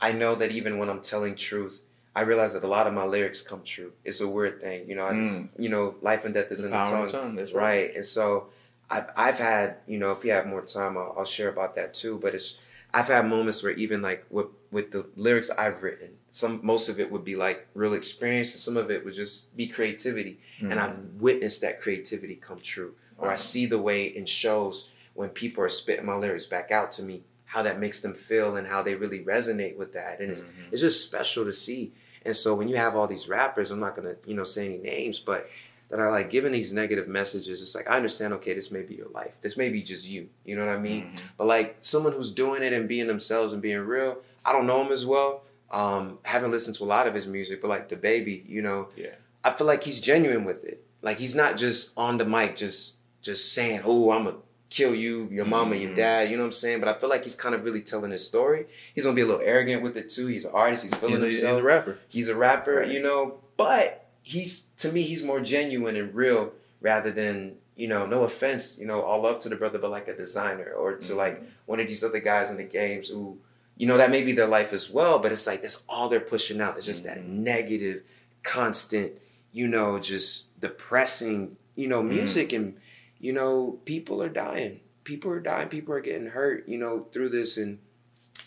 I 0.00 0.12
know 0.12 0.34
that 0.36 0.50
even 0.52 0.78
when 0.78 0.88
I'm 0.88 1.00
telling 1.00 1.34
truth, 1.36 1.82
I 2.14 2.20
realize 2.22 2.52
that 2.54 2.62
a 2.64 2.66
lot 2.68 2.86
of 2.86 2.94
my 2.94 3.04
lyrics 3.04 3.40
come 3.42 3.62
true. 3.62 3.92
It's 4.04 4.20
a 4.20 4.28
weird 4.28 4.60
thing, 4.60 4.88
you 4.88 4.94
know. 4.94 5.06
I, 5.06 5.12
Mm. 5.12 5.48
You 5.58 5.68
know, 5.68 5.96
life 6.00 6.24
and 6.24 6.32
death 6.34 6.50
is 6.50 6.60
the 6.60 6.66
in 6.66 6.70
the 6.72 6.76
tongue, 6.84 7.08
tongue. 7.08 7.34
That's 7.36 7.52
right? 7.52 7.94
And 7.94 8.04
so 8.04 8.48
I've 8.90 9.08
I've 9.16 9.38
had 9.38 9.76
you 9.86 9.98
know 9.98 10.12
if 10.12 10.24
you 10.24 10.30
have 10.32 10.46
more 10.46 10.62
time, 10.62 10.96
I'll, 10.96 11.14
I'll 11.18 11.24
share 11.24 11.48
about 11.48 11.74
that 11.76 11.92
too. 11.92 12.18
But 12.22 12.34
it's 12.34 12.58
I've 12.94 13.08
had 13.08 13.26
moments 13.28 13.62
where 13.62 13.72
even 13.72 14.00
like 14.00 14.24
with 14.30 14.46
with 14.70 14.92
the 14.92 15.06
lyrics 15.16 15.50
I've 15.50 15.82
written, 15.82 16.10
some 16.30 16.60
most 16.62 16.88
of 16.88 17.00
it 17.00 17.10
would 17.12 17.24
be 17.24 17.36
like 17.36 17.66
real 17.74 17.94
experience, 17.94 18.52
and 18.52 18.60
some 18.60 18.76
of 18.76 18.90
it 18.90 19.04
would 19.04 19.14
just 19.14 19.54
be 19.56 19.66
creativity 19.66 20.38
Mm. 20.62 20.70
and 20.70 20.80
I've 20.80 20.98
witnessed 21.20 21.60
that 21.62 21.80
creativity 21.82 22.36
come 22.36 22.60
true. 22.60 22.94
Or 23.18 23.28
I 23.30 23.36
see 23.36 23.66
the 23.66 23.78
way 23.78 24.04
in 24.06 24.24
shows 24.26 24.90
when 25.14 25.28
people 25.30 25.62
are 25.64 25.68
spitting 25.68 26.06
my 26.06 26.14
lyrics 26.14 26.46
back 26.46 26.70
out 26.70 26.92
to 26.92 27.02
me, 27.02 27.24
how 27.46 27.62
that 27.62 27.78
makes 27.78 28.00
them 28.00 28.12
feel 28.14 28.56
and 28.56 28.66
how 28.66 28.82
they 28.82 28.94
really 28.94 29.20
resonate 29.20 29.76
with 29.76 29.92
that, 29.94 30.20
and 30.20 30.30
it's 30.30 30.42
Mhm. 30.42 30.72
it's 30.72 30.80
just 30.82 31.02
special 31.06 31.44
to 31.44 31.52
see. 31.52 31.92
And 32.24 32.34
so 32.34 32.54
when 32.54 32.68
you 32.68 32.76
have 32.76 32.96
all 32.96 33.06
these 33.06 33.28
rappers, 33.28 33.70
I'm 33.70 33.80
not 33.80 33.94
gonna 33.96 34.16
you 34.26 34.34
know 34.34 34.44
say 34.44 34.66
any 34.66 34.78
names, 34.78 35.18
but 35.18 35.48
that 35.88 36.00
are 36.00 36.10
like 36.10 36.28
giving 36.30 36.50
these 36.50 36.72
negative 36.72 37.06
messages, 37.06 37.62
it's 37.62 37.74
like 37.76 37.88
I 37.88 37.96
understand. 37.96 38.32
Okay, 38.34 38.52
this 38.54 38.72
may 38.72 38.82
be 38.82 38.96
your 38.96 39.08
life. 39.10 39.34
This 39.40 39.56
may 39.56 39.68
be 39.68 39.82
just 39.82 40.08
you. 40.08 40.28
You 40.44 40.56
know 40.56 40.66
what 40.66 40.74
I 40.74 40.78
mean? 40.80 41.12
Mhm. 41.14 41.20
But 41.38 41.46
like 41.46 41.76
someone 41.82 42.12
who's 42.12 42.32
doing 42.32 42.64
it 42.64 42.72
and 42.72 42.88
being 42.88 43.06
themselves 43.06 43.52
and 43.52 43.62
being 43.62 43.78
real, 43.78 44.20
I 44.44 44.50
don't 44.52 44.66
know 44.66 44.84
him 44.84 44.92
as 44.92 45.06
well. 45.06 45.44
Um, 45.70 46.18
haven't 46.24 46.50
listened 46.50 46.76
to 46.78 46.84
a 46.84 46.86
lot 46.86 47.06
of 47.06 47.14
his 47.14 47.26
music, 47.28 47.60
but 47.62 47.68
like 47.68 47.88
DaBaby, 47.88 48.48
you 48.48 48.62
know, 48.62 48.88
Yeah. 48.96 49.14
I 49.44 49.52
feel 49.52 49.66
like 49.68 49.84
he's 49.84 50.00
genuine 50.00 50.44
with 50.44 50.64
it. 50.64 50.82
Like 51.02 51.18
he's 51.18 51.36
not 51.36 51.56
just 51.56 51.92
on 51.96 52.18
the 52.18 52.24
mic, 52.24 52.56
just 52.56 52.94
just 53.22 53.52
saying, 53.52 53.82
"Oh, 53.84 54.10
I'm 54.12 54.24
gonna 54.24 54.36
kill 54.68 54.94
you, 54.94 55.28
your 55.30 55.44
mama, 55.44 55.76
your 55.76 55.90
Mhm. 55.90 55.96
dad." 55.96 56.30
You 56.30 56.36
know 56.36 56.42
what 56.42 56.46
I'm 56.48 56.52
saying? 56.52 56.80
But 56.80 56.88
I 56.88 56.94
feel 56.94 57.08
like 57.08 57.22
he's 57.24 57.34
kind 57.34 57.54
of 57.54 57.64
really 57.64 57.82
telling 57.82 58.10
his 58.10 58.24
story. 58.26 58.66
He's 58.94 59.04
gonna 59.04 59.14
be 59.16 59.22
a 59.22 59.26
little 59.26 59.42
arrogant 59.44 59.82
with 59.82 59.96
it 59.96 60.08
too. 60.10 60.26
He's 60.26 60.44
an 60.44 60.52
artist. 60.54 60.82
He's 60.84 60.94
feeling 60.94 61.22
He's 61.22 61.42
a, 61.42 61.48
he's 61.48 61.58
a 61.58 61.62
rapper. 61.62 61.98
He's 62.08 62.28
a 62.28 62.34
rapper, 62.36 62.76
Right. 62.76 62.88
you 62.88 63.00
know. 63.00 63.40
But 63.56 64.06
he's 64.22 64.70
to 64.78 64.90
me, 64.92 65.02
he's 65.02 65.22
more 65.22 65.40
genuine 65.40 65.96
and 65.96 66.14
real 66.14 66.52
rather 66.80 67.10
than 67.10 67.56
you 67.76 67.86
know. 67.88 68.06
No 68.06 68.22
offense, 68.24 68.76
you 68.78 68.86
know, 68.86 69.02
all 69.02 69.20
love 69.22 69.38
to 69.40 69.48
the 69.48 69.56
brother, 69.56 69.78
but 69.78 69.90
like 69.90 70.08
a 70.08 70.16
designer 70.16 70.72
or 70.72 70.96
to 70.96 71.14
like 71.14 71.42
one 71.66 71.78
of 71.80 71.86
these 71.88 72.02
other 72.02 72.20
guys 72.20 72.50
in 72.50 72.56
the 72.56 72.64
games 72.64 73.08
who, 73.08 73.38
you 73.76 73.86
know, 73.86 73.96
that 73.98 74.10
may 74.10 74.22
be 74.24 74.32
their 74.32 74.46
life 74.46 74.72
as 74.72 74.90
well, 74.90 75.18
but 75.18 75.30
it's 75.30 75.46
like 75.46 75.60
that's 75.62 75.84
all 75.88 76.08
they're 76.08 76.18
pushing 76.20 76.60
out. 76.60 76.76
It's 76.76 76.86
just 76.86 77.04
that 77.04 77.18
Mhm. 77.18 77.28
negative, 77.28 78.02
constant, 78.42 79.12
you 79.52 79.66
know, 79.68 79.98
just 79.98 80.58
depressing, 80.60 81.56
you 81.74 81.86
know, 81.86 82.02
Mhm. 82.02 82.08
music 82.08 82.52
and 82.52 82.74
you 83.18 83.32
know, 83.32 83.78
people 83.84 84.22
are 84.22 84.28
dying. 84.28 84.80
People 85.04 85.30
are 85.30 85.40
dying, 85.40 85.68
people 85.68 85.94
are 85.94 86.00
getting 86.00 86.26
hurt, 86.28 86.68
you 86.68 86.78
know, 86.78 87.06
through 87.12 87.28
this 87.30 87.56
and 87.56 87.78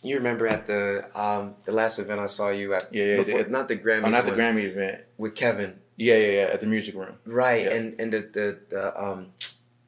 you 0.03 0.15
remember 0.15 0.47
at 0.47 0.65
the 0.65 1.09
um 1.13 1.55
the 1.65 1.71
last 1.73 1.99
event 1.99 2.19
I 2.21 2.25
saw 2.27 2.49
you 2.49 2.73
at 2.73 2.93
Yeah, 2.93 3.03
yeah, 3.05 3.17
before, 3.17 3.43
the- 3.43 3.49
not 3.49 3.67
the 3.67 3.75
Grammy, 3.77 4.05
Oh, 4.05 4.09
not 4.09 4.25
the 4.25 4.31
Grammy 4.31 4.63
event. 4.63 5.01
with 5.17 5.35
Kevin. 5.35 5.79
Yeah, 5.97 6.15
yeah, 6.15 6.31
yeah. 6.31 6.53
At 6.53 6.61
the 6.61 6.67
music 6.67 6.95
room. 6.95 7.15
Right, 7.25 7.63
Yeah. 7.65 7.73
and 7.75 7.99
and 7.99 8.13
the, 8.13 8.19
the 8.19 8.59
the 8.69 9.01
um 9.03 9.33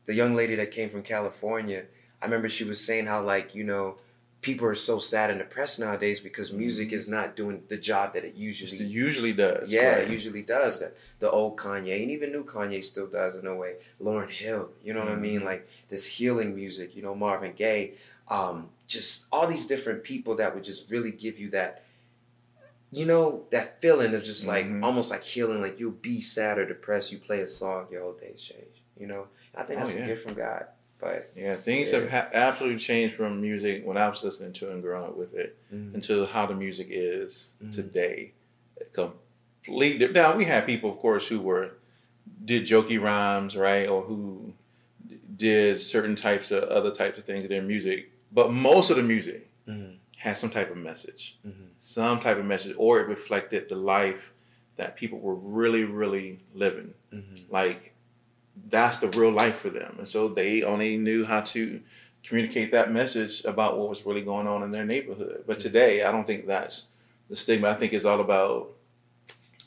the 0.06 0.14
young 0.14 0.36
lady 0.36 0.56
that 0.56 0.72
came 0.72 0.90
from 0.90 1.04
California, 1.04 1.86
I 2.22 2.26
remember 2.26 2.50
she 2.50 2.64
was 2.66 2.84
saying 2.86 3.06
how 3.06 3.22
like 3.22 3.56
you 3.56 3.64
know 3.64 3.96
people 4.42 4.66
are 4.68 4.74
so 4.76 4.98
sad 5.00 5.30
and 5.30 5.38
depressed 5.40 5.80
nowadays 5.80 6.20
because 6.20 6.52
music 6.52 6.90
Mhm. 6.90 6.94
is 6.94 7.08
not 7.08 7.36
doing 7.36 7.64
the 7.68 7.78
job 7.78 8.14
that 8.16 8.24
it 8.26 8.34
usually 8.36 8.72
It 8.78 8.88
usually 8.88 9.34
does. 9.34 9.72
yeah 9.72 9.96
right. 9.98 10.08
it 10.08 10.10
usually 10.10 10.42
does 10.42 10.80
that 10.80 10.96
the 11.20 11.30
old 11.30 11.58
Kanye 11.58 12.02
and 12.02 12.10
even 12.12 12.32
new 12.32 12.44
Kanye 12.44 12.84
still 12.84 13.08
does 13.08 13.36
in 13.36 13.46
a 13.46 13.56
way 13.56 13.76
Lauryn 14.02 14.30
Hill 14.32 14.70
you 14.84 14.94
know 14.94 15.02
what 15.02 15.10
I 15.10 15.16
mean 15.16 15.42
Mhm. 15.42 15.46
like 15.46 15.68
this 15.90 16.06
healing 16.06 16.56
music 16.56 16.96
you 16.96 17.04
know 17.04 17.14
Marvin 17.16 17.54
Gaye 17.54 17.94
um 18.30 18.70
just 18.88 19.26
all 19.32 19.46
these 19.48 19.68
different 19.68 20.04
people 20.04 20.36
that 20.38 20.54
would 20.56 20.64
just 20.64 20.90
really 20.90 21.12
give 21.12 21.40
you 21.40 21.50
that 21.52 21.84
you 22.92 23.06
know 23.06 23.46
that 23.52 23.80
feeling 23.82 24.14
of 24.14 24.24
just 24.24 24.48
like 24.48 24.66
Mhm. 24.66 24.84
almost 24.84 25.12
like 25.12 25.24
healing 25.24 25.62
like 25.62 25.80
you'll 25.80 25.92
be 25.92 26.20
sad 26.20 26.58
or 26.58 26.66
depressed 26.66 27.12
you 27.12 27.18
play 27.20 27.40
a 27.42 27.48
song 27.48 27.88
your 27.92 28.02
whole 28.02 28.14
days 28.14 28.42
change 28.42 28.82
you 29.00 29.08
know 29.08 29.28
I 29.56 29.64
think 29.64 29.78
Oh, 29.80 29.84
that's 29.84 29.96
yeah. 29.96 30.04
a 30.04 30.08
gift 30.08 30.24
from 30.24 30.34
God 30.34 30.66
but 31.02 31.32
Yeah, 31.36 31.56
things 31.56 31.92
Yeah. 31.92 32.00
have 32.02 32.10
ha- 32.10 32.30
absolutely 32.34 32.80
changed 32.80 33.16
from 33.16 33.42
music 33.42 33.86
when 33.86 33.98
I 33.98 34.08
was 34.08 34.24
listening 34.24 34.54
to 34.54 34.72
and 34.72 34.82
growing 34.82 35.06
up 35.10 35.18
with 35.18 35.34
it 35.34 35.58
mm, 35.74 35.94
into 35.96 36.26
how 36.26 36.46
the 36.46 36.56
music 36.56 36.88
is 36.92 37.52
Mhm. 37.64 37.72
today. 37.72 38.32
Complete. 38.94 39.98
di- 40.00 40.08
Now 40.08 40.36
we 40.38 40.46
have 40.46 40.66
people, 40.66 40.92
of 40.92 40.98
course, 41.00 41.28
who 41.28 41.40
were 41.40 41.72
did 42.44 42.66
jokey 42.66 43.00
rhymes, 43.02 43.56
right, 43.56 43.88
or 43.88 44.02
who 44.04 44.54
did 45.36 45.80
certain 45.82 46.16
types 46.16 46.52
of 46.52 46.64
other 46.64 46.92
types 46.92 47.18
of 47.18 47.24
things 47.24 47.44
in 47.46 47.50
their 47.50 47.62
music, 47.62 48.10
but 48.32 48.52
most 48.52 48.90
of 48.90 48.98
the 48.98 49.04
music 49.04 49.48
Mhm. 49.68 49.96
had 50.18 50.38
some 50.38 50.50
type 50.50 50.70
of 50.72 50.78
message, 50.78 51.38
Mhm. 51.46 51.68
some 51.80 52.20
type 52.20 52.38
of 52.38 52.46
message, 52.46 52.76
or 52.78 53.00
it 53.00 53.08
reflected 53.08 53.70
the 53.70 53.76
life 53.76 54.34
that 54.78 54.96
people 54.96 55.20
were 55.20 55.36
really, 55.36 55.84
really 55.84 56.40
living. 56.54 56.94
Mhm. 57.14 57.42
Like 57.50 57.94
that's 58.70 58.98
the 58.98 59.08
real 59.10 59.32
life 59.32 59.58
for 59.58 59.70
them, 59.70 59.96
and 60.00 60.08
so 60.08 60.28
they 60.28 60.64
only 60.64 60.98
knew 60.98 61.26
how 61.26 61.42
to 61.42 61.82
communicate 62.24 62.72
that 62.72 62.92
message 62.92 63.44
about 63.46 63.78
what 63.78 63.90
was 63.90 64.06
really 64.06 64.22
going 64.22 64.48
on 64.48 64.62
in 64.64 64.70
their 64.72 64.86
neighborhood. 64.86 65.44
But 65.48 65.58
Mhm. 65.58 65.62
today, 65.62 66.04
I 66.04 66.12
don't 66.12 66.28
think 66.28 66.46
that's 66.48 66.92
the 67.30 67.36
stigma. 67.36 67.70
I 67.70 67.74
think 67.76 67.94
it's 67.94 68.06
all 68.06 68.20
about 68.22 68.74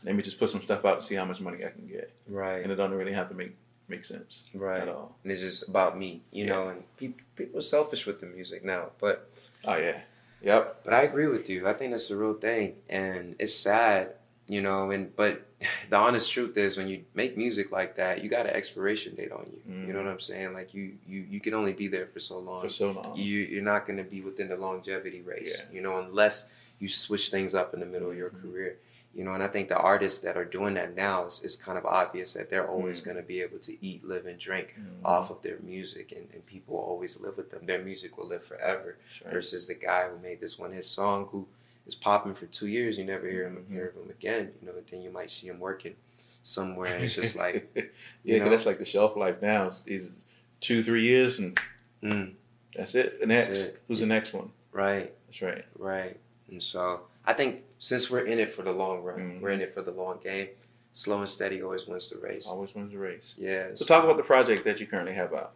let 0.04 0.14
me 0.14 0.22
just 0.22 0.38
put 0.38 0.50
some 0.50 0.60
stuff 0.62 0.84
out 0.84 0.96
and 0.96 1.02
see 1.04 1.14
how 1.14 1.24
much 1.24 1.40
money 1.40 1.64
I 1.64 1.70
can 1.70 1.86
get, 1.86 2.12
right 2.28 2.62
and 2.62 2.70
it 2.70 2.74
doesn't 2.76 2.96
really 2.96 3.12
have 3.14 3.28
to 3.30 3.34
make 3.34 3.56
make 3.88 4.04
sense 4.04 4.44
right 4.54 4.82
at 4.82 4.88
all. 4.88 5.16
and 5.22 5.30
it's 5.32 5.40
just 5.42 5.68
about 5.68 5.98
me 5.98 6.22
you 6.30 6.44
Yeah. 6.44 6.50
know 6.52 6.68
and 6.68 6.96
people 6.96 7.20
people 7.36 7.58
are 7.58 7.62
selfish 7.62 8.06
with 8.06 8.20
the 8.20 8.26
music 8.26 8.64
now 8.64 8.90
but 9.00 9.28
Oh 9.66 9.76
yeah, 9.76 10.02
yep. 10.42 10.80
But 10.84 10.92
I 10.92 11.02
agree 11.02 11.26
with 11.26 11.48
you. 11.48 11.66
I 11.66 11.72
think 11.72 11.90
that's 11.92 12.08
the 12.08 12.16
real 12.16 12.34
thing, 12.34 12.76
and 12.90 13.34
it's 13.38 13.54
sad 13.54 14.14
you 14.48 14.60
know, 14.60 14.90
and 14.90 15.14
but 15.16 15.46
the 15.90 15.96
honest 15.96 16.30
truth 16.30 16.56
is 16.56 16.76
when 16.76 16.88
you 16.88 17.04
make 17.14 17.36
music 17.36 17.72
like 17.72 17.96
that, 17.96 18.22
you 18.22 18.28
got 18.28 18.46
an 18.46 18.54
expiration 18.54 19.14
date 19.14 19.32
on 19.32 19.50
you. 19.52 19.72
Mm. 19.72 19.86
You 19.86 19.92
know 19.92 20.02
what 20.02 20.08
I'm 20.08 20.20
saying? 20.20 20.52
Like 20.52 20.74
you 20.74 20.94
you 21.06 21.26
you 21.30 21.40
can 21.40 21.54
only 21.54 21.72
be 21.72 21.88
there 21.88 22.06
for 22.06 22.20
so 22.20 22.38
long. 22.38 22.62
For 22.62 22.68
so 22.68 22.92
long. 22.92 23.16
You 23.16 23.40
you're 23.40 23.62
not 23.62 23.86
going 23.86 23.98
to 23.98 24.04
be 24.04 24.20
within 24.20 24.48
the 24.48 24.56
longevity 24.56 25.22
race. 25.22 25.62
Yeah. 25.66 25.76
You 25.76 25.82
know, 25.82 25.98
unless 25.98 26.50
you 26.78 26.88
switch 26.88 27.30
things 27.30 27.54
up 27.54 27.72
in 27.74 27.80
the 27.80 27.86
middle 27.86 28.10
of 28.10 28.16
your 28.16 28.30
mm-hmm. 28.30 28.50
career. 28.50 28.78
You 29.14 29.22
know, 29.22 29.32
and 29.32 29.44
I 29.44 29.46
think 29.46 29.68
the 29.68 29.78
artists 29.78 30.18
that 30.22 30.36
are 30.36 30.44
doing 30.44 30.74
that 30.74 30.96
now 30.96 31.26
is, 31.26 31.40
is 31.44 31.54
kind 31.54 31.78
of 31.78 31.86
obvious 31.86 32.34
that 32.34 32.50
they're 32.50 32.66
always 32.66 33.00
mm. 33.00 33.04
going 33.04 33.16
to 33.16 33.22
be 33.22 33.42
able 33.42 33.60
to 33.60 33.86
eat, 33.86 34.04
live, 34.04 34.26
and 34.26 34.40
drink 34.40 34.74
mm. 34.76 34.86
off 35.04 35.30
of 35.30 35.40
their 35.40 35.60
music, 35.62 36.10
and, 36.10 36.26
and 36.32 36.44
people 36.46 36.74
will 36.74 36.82
always 36.82 37.20
live 37.20 37.36
with 37.36 37.48
them. 37.48 37.64
Their 37.64 37.80
music 37.80 38.18
will 38.18 38.26
live 38.26 38.42
forever. 38.42 38.96
Sure. 39.08 39.30
Versus 39.30 39.68
the 39.68 39.74
guy 39.74 40.08
who 40.08 40.20
made 40.20 40.40
this 40.40 40.58
one 40.58 40.72
hit 40.72 40.84
song 40.84 41.28
who 41.30 41.46
is 41.86 41.94
popping 41.94 42.34
for 42.34 42.46
two 42.46 42.66
years, 42.66 42.98
you 42.98 43.04
never 43.04 43.28
hear 43.28 43.46
him 43.46 43.56
mm-hmm. 43.56 43.74
hear 43.74 43.88
of 43.88 44.02
him 44.02 44.10
again. 44.10 44.52
You 44.60 44.68
know, 44.68 44.74
then 44.90 45.02
you 45.02 45.10
might 45.10 45.30
see 45.30 45.48
him 45.48 45.60
working 45.60 45.94
somewhere, 46.42 46.94
and 46.94 47.04
it's 47.04 47.14
just 47.14 47.36
like 47.36 47.70
yeah, 48.24 48.38
know? 48.38 48.50
that's 48.50 48.66
like 48.66 48.78
the 48.78 48.84
shelf 48.84 49.16
life 49.16 49.42
now. 49.42 49.66
Is 49.86 50.12
two, 50.60 50.82
three 50.82 51.02
years, 51.02 51.38
and 51.38 51.58
mm. 52.02 52.32
that's 52.74 52.94
it. 52.94 53.20
The 53.20 53.26
next, 53.26 53.48
it. 53.48 53.82
who's 53.88 54.00
the 54.00 54.06
next 54.06 54.32
one? 54.32 54.50
Right. 54.72 55.12
That's 55.26 55.42
right. 55.42 55.64
Right. 55.78 56.18
And 56.50 56.62
so 56.62 57.02
I 57.26 57.32
think 57.32 57.62
since 57.78 58.10
we're 58.10 58.24
in 58.24 58.38
it 58.38 58.50
for 58.50 58.62
the 58.62 58.72
long 58.72 59.02
run, 59.02 59.18
mm-hmm. 59.18 59.40
we're 59.40 59.50
in 59.50 59.60
it 59.60 59.72
for 59.72 59.82
the 59.82 59.90
long 59.90 60.20
game. 60.22 60.48
Slow 60.92 61.18
and 61.18 61.28
steady 61.28 61.60
always 61.60 61.86
wins 61.86 62.08
the 62.08 62.18
race. 62.18 62.46
Always 62.46 62.72
wins 62.74 62.92
the 62.92 62.98
race. 62.98 63.34
Yeah. 63.36 63.70
So 63.74 63.84
talk 63.84 64.04
about 64.04 64.16
the 64.16 64.22
project 64.22 64.64
that 64.64 64.78
you 64.78 64.86
currently 64.86 65.14
have 65.14 65.34
out. 65.34 65.52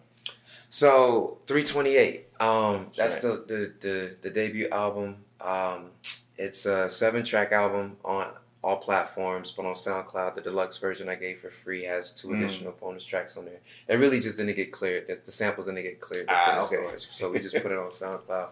So 0.69 1.39
328. 1.47 2.27
Um, 2.41 2.89
that's, 2.97 3.23
right. 3.25 3.47
the, 3.47 3.55
the, 3.55 3.89
the 3.89 4.17
the 4.23 4.31
debut 4.31 4.69
album. 4.71 5.17
Um, 5.41 5.91
it's 6.39 6.65
a 6.67 6.89
seven 6.89 7.25
track 7.25 7.53
album 7.53 7.97
on 8.05 8.29
all 8.63 8.79
platforms, 8.79 9.53
but 9.53 9.67
on 9.67 9.75
SoundCloud, 9.75 10.35
the 10.35 10.41
deluxe 10.41 10.79
version 10.79 11.09
I 11.09 11.15
gave 11.15 11.39
for 11.39 11.51
free 11.51 11.85
has 11.85 12.13
two 12.13 12.29
mm. 12.29 12.39
additional 12.39 12.73
bonus 12.73 13.05
tracks 13.05 13.37
on 13.37 13.45
there. 13.45 13.61
It 13.87 13.97
really 13.97 14.21
just 14.21 14.37
didn't 14.37 14.57
get 14.57 14.73
cleared. 14.73 15.07
The 15.09 15.31
samples 15.31 15.67
didn't 15.67 15.83
get 15.83 16.01
cleared. 16.01 16.27
Ah, 16.29 16.65
okay. 16.65 16.77
So 16.97 17.31
we 17.31 17.39
just 17.41 17.55
put 17.63 17.71
it 17.71 17.79
on 17.79 17.89
SoundCloud. 17.89 18.49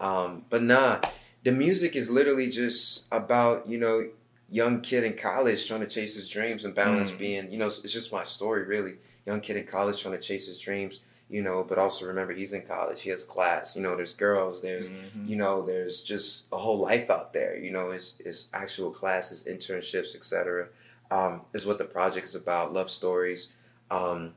Um, 0.00 0.44
but 0.48 0.62
nah, 0.62 1.00
the 1.42 1.52
music 1.52 1.96
is 1.96 2.10
literally 2.10 2.50
just 2.50 3.06
about, 3.10 3.68
you 3.68 3.78
know, 3.78 4.08
young 4.50 4.80
kid 4.80 5.04
in 5.04 5.14
college 5.14 5.66
trying 5.66 5.80
to 5.80 5.86
chase 5.86 6.14
his 6.14 6.28
dreams 6.28 6.64
and 6.64 6.74
balance 6.74 7.10
mm. 7.10 7.18
being, 7.18 7.50
you 7.50 7.58
know, 7.58 7.66
it's 7.66 7.82
just 7.82 8.12
my 8.12 8.24
story 8.24 8.64
really. 8.64 8.94
Young 9.26 9.40
kid 9.40 9.56
in 9.56 9.64
college 9.64 10.00
trying 10.00 10.14
to 10.14 10.20
chase 10.20 10.46
his 10.46 10.58
dreams 10.58 11.00
you 11.30 11.42
know, 11.42 11.62
but 11.62 11.78
also 11.78 12.06
remember 12.06 12.32
he's 12.32 12.52
in 12.52 12.62
college, 12.62 13.02
he 13.02 13.10
has 13.10 13.24
class, 13.24 13.76
you 13.76 13.82
know, 13.82 13.94
there's 13.96 14.14
girls, 14.14 14.62
there's, 14.62 14.90
mm-hmm. 14.90 15.26
you 15.26 15.36
know, 15.36 15.64
there's 15.64 16.02
just 16.02 16.48
a 16.52 16.56
whole 16.56 16.78
life 16.78 17.10
out 17.10 17.32
there, 17.32 17.56
you 17.56 17.70
know, 17.70 17.90
his, 17.90 18.18
his 18.24 18.48
actual 18.54 18.90
classes, 18.90 19.44
internships, 19.44 20.16
etc. 20.16 20.68
Um, 21.10 21.42
is 21.52 21.66
what 21.66 21.78
the 21.78 21.84
project 21.84 22.26
is 22.26 22.34
about, 22.34 22.72
love 22.72 22.90
stories. 22.90 23.52
Um, 23.90 24.34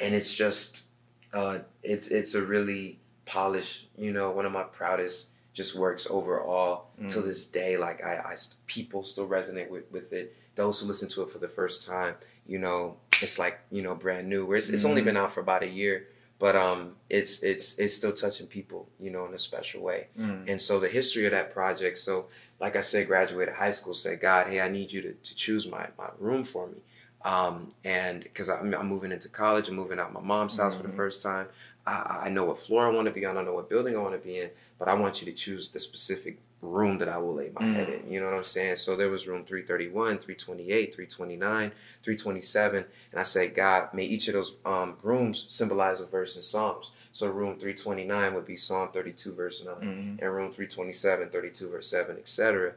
and 0.00 0.14
it's 0.14 0.34
just, 0.34 0.88
uh, 1.32 1.60
it's, 1.82 2.08
it's 2.08 2.34
a 2.34 2.42
really 2.42 2.98
polished, 3.24 3.88
you 3.96 4.12
know, 4.12 4.30
one 4.30 4.44
of 4.44 4.52
my 4.52 4.64
proudest 4.64 5.28
just 5.54 5.74
works 5.74 6.06
overall 6.10 6.88
mm. 7.00 7.08
to 7.08 7.22
this 7.22 7.46
day. 7.46 7.78
Like 7.78 8.04
I, 8.04 8.16
I, 8.16 8.36
people 8.66 9.04
still 9.04 9.28
resonate 9.28 9.70
with, 9.70 9.90
with 9.90 10.12
it. 10.12 10.36
Those 10.54 10.80
who 10.80 10.86
listen 10.86 11.08
to 11.10 11.22
it 11.22 11.30
for 11.30 11.38
the 11.38 11.48
first 11.48 11.86
time, 11.86 12.14
you 12.46 12.58
know, 12.58 12.96
it's 13.22 13.38
like 13.38 13.60
you 13.70 13.82
know 13.82 13.94
brand 13.94 14.28
new. 14.28 14.46
Where 14.46 14.56
it's, 14.56 14.68
it's 14.68 14.84
only 14.84 15.02
been 15.02 15.16
out 15.16 15.32
for 15.32 15.40
about 15.40 15.62
a 15.62 15.68
year, 15.68 16.08
but 16.38 16.56
um, 16.56 16.96
it's 17.08 17.42
it's 17.42 17.78
it's 17.78 17.94
still 17.94 18.12
touching 18.12 18.46
people, 18.46 18.88
you 19.00 19.10
know, 19.10 19.26
in 19.26 19.34
a 19.34 19.38
special 19.38 19.82
way. 19.82 20.08
Mm. 20.18 20.48
And 20.48 20.60
so 20.60 20.80
the 20.80 20.88
history 20.88 21.24
of 21.26 21.32
that 21.32 21.52
project. 21.52 21.98
So 21.98 22.26
like 22.60 22.76
I 22.76 22.80
said, 22.80 23.06
graduated 23.06 23.54
high 23.54 23.70
school. 23.70 23.94
Said 23.94 24.20
God, 24.20 24.48
hey, 24.48 24.60
I 24.60 24.68
need 24.68 24.92
you 24.92 25.02
to, 25.02 25.12
to 25.12 25.34
choose 25.34 25.70
my 25.70 25.88
my 25.98 26.10
room 26.18 26.44
for 26.44 26.66
me. 26.68 26.78
Um, 27.24 27.72
and 27.84 28.22
because 28.22 28.50
I'm, 28.50 28.74
I'm, 28.74 28.86
moving 28.86 29.10
into 29.10 29.30
college, 29.30 29.70
I'm 29.70 29.76
moving 29.76 29.98
out 29.98 30.12
my 30.12 30.20
mom's 30.20 30.58
house 30.58 30.74
mm-hmm. 30.74 30.82
for 30.82 30.82
the 30.82 30.88
mm-hmm. 30.90 30.96
first 30.98 31.22
time. 31.22 31.46
I, 31.86 32.24
I 32.24 32.28
know 32.28 32.44
what 32.44 32.58
floor 32.58 32.86
I 32.86 32.90
want 32.90 33.06
to 33.06 33.12
be 33.12 33.24
on. 33.24 33.32
I 33.32 33.34
don't 33.36 33.46
know 33.46 33.54
what 33.54 33.70
building 33.70 33.96
I 33.96 34.00
want 34.00 34.12
to 34.12 34.18
be 34.18 34.40
in, 34.40 34.50
but 34.78 34.88
I 34.88 34.94
want 34.94 35.22
you 35.22 35.26
to 35.26 35.32
choose 35.32 35.70
the 35.70 35.80
specific 35.80 36.38
room 36.72 36.98
that 36.98 37.08
I 37.08 37.18
will 37.18 37.34
lay 37.34 37.50
my 37.54 37.62
mm. 37.62 37.74
head 37.74 37.88
in. 37.88 38.10
You 38.10 38.20
know 38.20 38.26
what 38.26 38.34
I'm 38.34 38.44
saying? 38.44 38.76
So 38.76 38.96
there 38.96 39.08
was 39.08 39.26
room 39.26 39.44
331, 39.44 40.18
328, 40.18 40.94
329, 40.94 41.72
327. 42.02 42.84
And 43.12 43.20
I 43.20 43.22
said, 43.22 43.54
God, 43.54 43.92
may 43.92 44.04
each 44.04 44.28
of 44.28 44.34
those 44.34 44.56
um, 44.64 44.96
rooms 45.02 45.46
symbolize 45.48 46.00
a 46.00 46.06
verse 46.06 46.36
in 46.36 46.42
Psalms. 46.42 46.92
So 47.12 47.28
room 47.28 47.58
329 47.58 48.34
would 48.34 48.46
be 48.46 48.56
Psalm 48.56 48.88
32, 48.92 49.34
verse 49.34 49.64
9, 49.64 49.74
mm. 49.76 50.22
and 50.22 50.34
room 50.34 50.52
327, 50.52 51.28
32, 51.28 51.70
verse 51.70 51.88
7, 51.88 52.16
etc. 52.16 52.72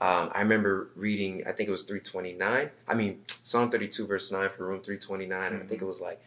Um, 0.00 0.30
I 0.34 0.40
remember 0.40 0.88
reading, 0.96 1.44
I 1.46 1.52
think 1.52 1.68
it 1.68 1.72
was 1.72 1.82
329. 1.82 2.70
I 2.88 2.94
mean, 2.94 3.20
Psalm 3.28 3.70
32, 3.70 4.06
verse 4.06 4.32
9 4.32 4.48
for 4.48 4.66
room 4.66 4.80
329. 4.80 5.28
Mm-hmm. 5.30 5.54
And 5.54 5.62
I 5.62 5.66
think 5.66 5.78
mm-hmm. 5.78 5.84
it 5.84 5.86
was 5.86 6.00
like, 6.00 6.20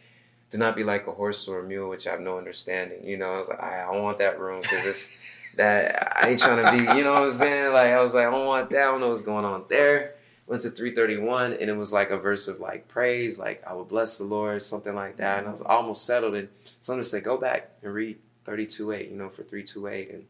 do 0.50 0.58
not 0.58 0.76
be 0.76 0.84
like 0.84 1.06
a 1.06 1.12
horse 1.12 1.46
or 1.48 1.60
a 1.60 1.62
mule, 1.62 1.90
which 1.90 2.06
I 2.06 2.12
have 2.12 2.20
no 2.20 2.38
understanding. 2.38 3.04
You 3.04 3.16
know, 3.18 3.34
I 3.34 3.38
was 3.38 3.48
like, 3.48 3.62
I, 3.62 3.82
I 3.82 3.96
want 3.96 4.18
that 4.18 4.40
room 4.40 4.62
because 4.62 4.86
it's 4.86 5.18
that 5.56 6.12
I 6.16 6.30
ain't 6.30 6.40
trying 6.40 6.64
to 6.64 6.70
be, 6.72 6.98
you 6.98 7.04
know 7.04 7.14
what 7.14 7.24
I'm 7.24 7.30
saying? 7.30 7.72
Like 7.72 7.90
I 7.90 8.02
was 8.02 8.14
like, 8.14 8.26
I 8.26 8.30
don't 8.30 8.46
want 8.46 8.70
that. 8.70 8.78
I 8.78 8.84
don't 8.84 9.00
know 9.00 9.08
what's 9.08 9.22
going 9.22 9.44
on 9.44 9.64
there. 9.68 10.14
Went 10.46 10.62
to 10.62 10.70
331 10.70 11.54
and 11.54 11.68
it 11.68 11.76
was 11.76 11.92
like 11.92 12.10
a 12.10 12.18
verse 12.18 12.46
of 12.46 12.60
like 12.60 12.86
praise, 12.86 13.38
like 13.38 13.66
I 13.66 13.74
will 13.74 13.84
bless 13.84 14.18
the 14.18 14.24
Lord, 14.24 14.62
something 14.62 14.94
like 14.94 15.16
that. 15.16 15.40
And 15.40 15.48
I 15.48 15.50
was 15.50 15.62
almost 15.62 16.06
settled 16.06 16.34
and 16.34 16.48
someone 16.80 17.02
said, 17.02 17.24
go 17.24 17.36
back 17.36 17.70
and 17.82 17.92
read 17.92 18.18
32.8, 18.44 19.10
you 19.10 19.16
know, 19.16 19.28
for 19.28 19.42
328. 19.42 20.10
And 20.10 20.26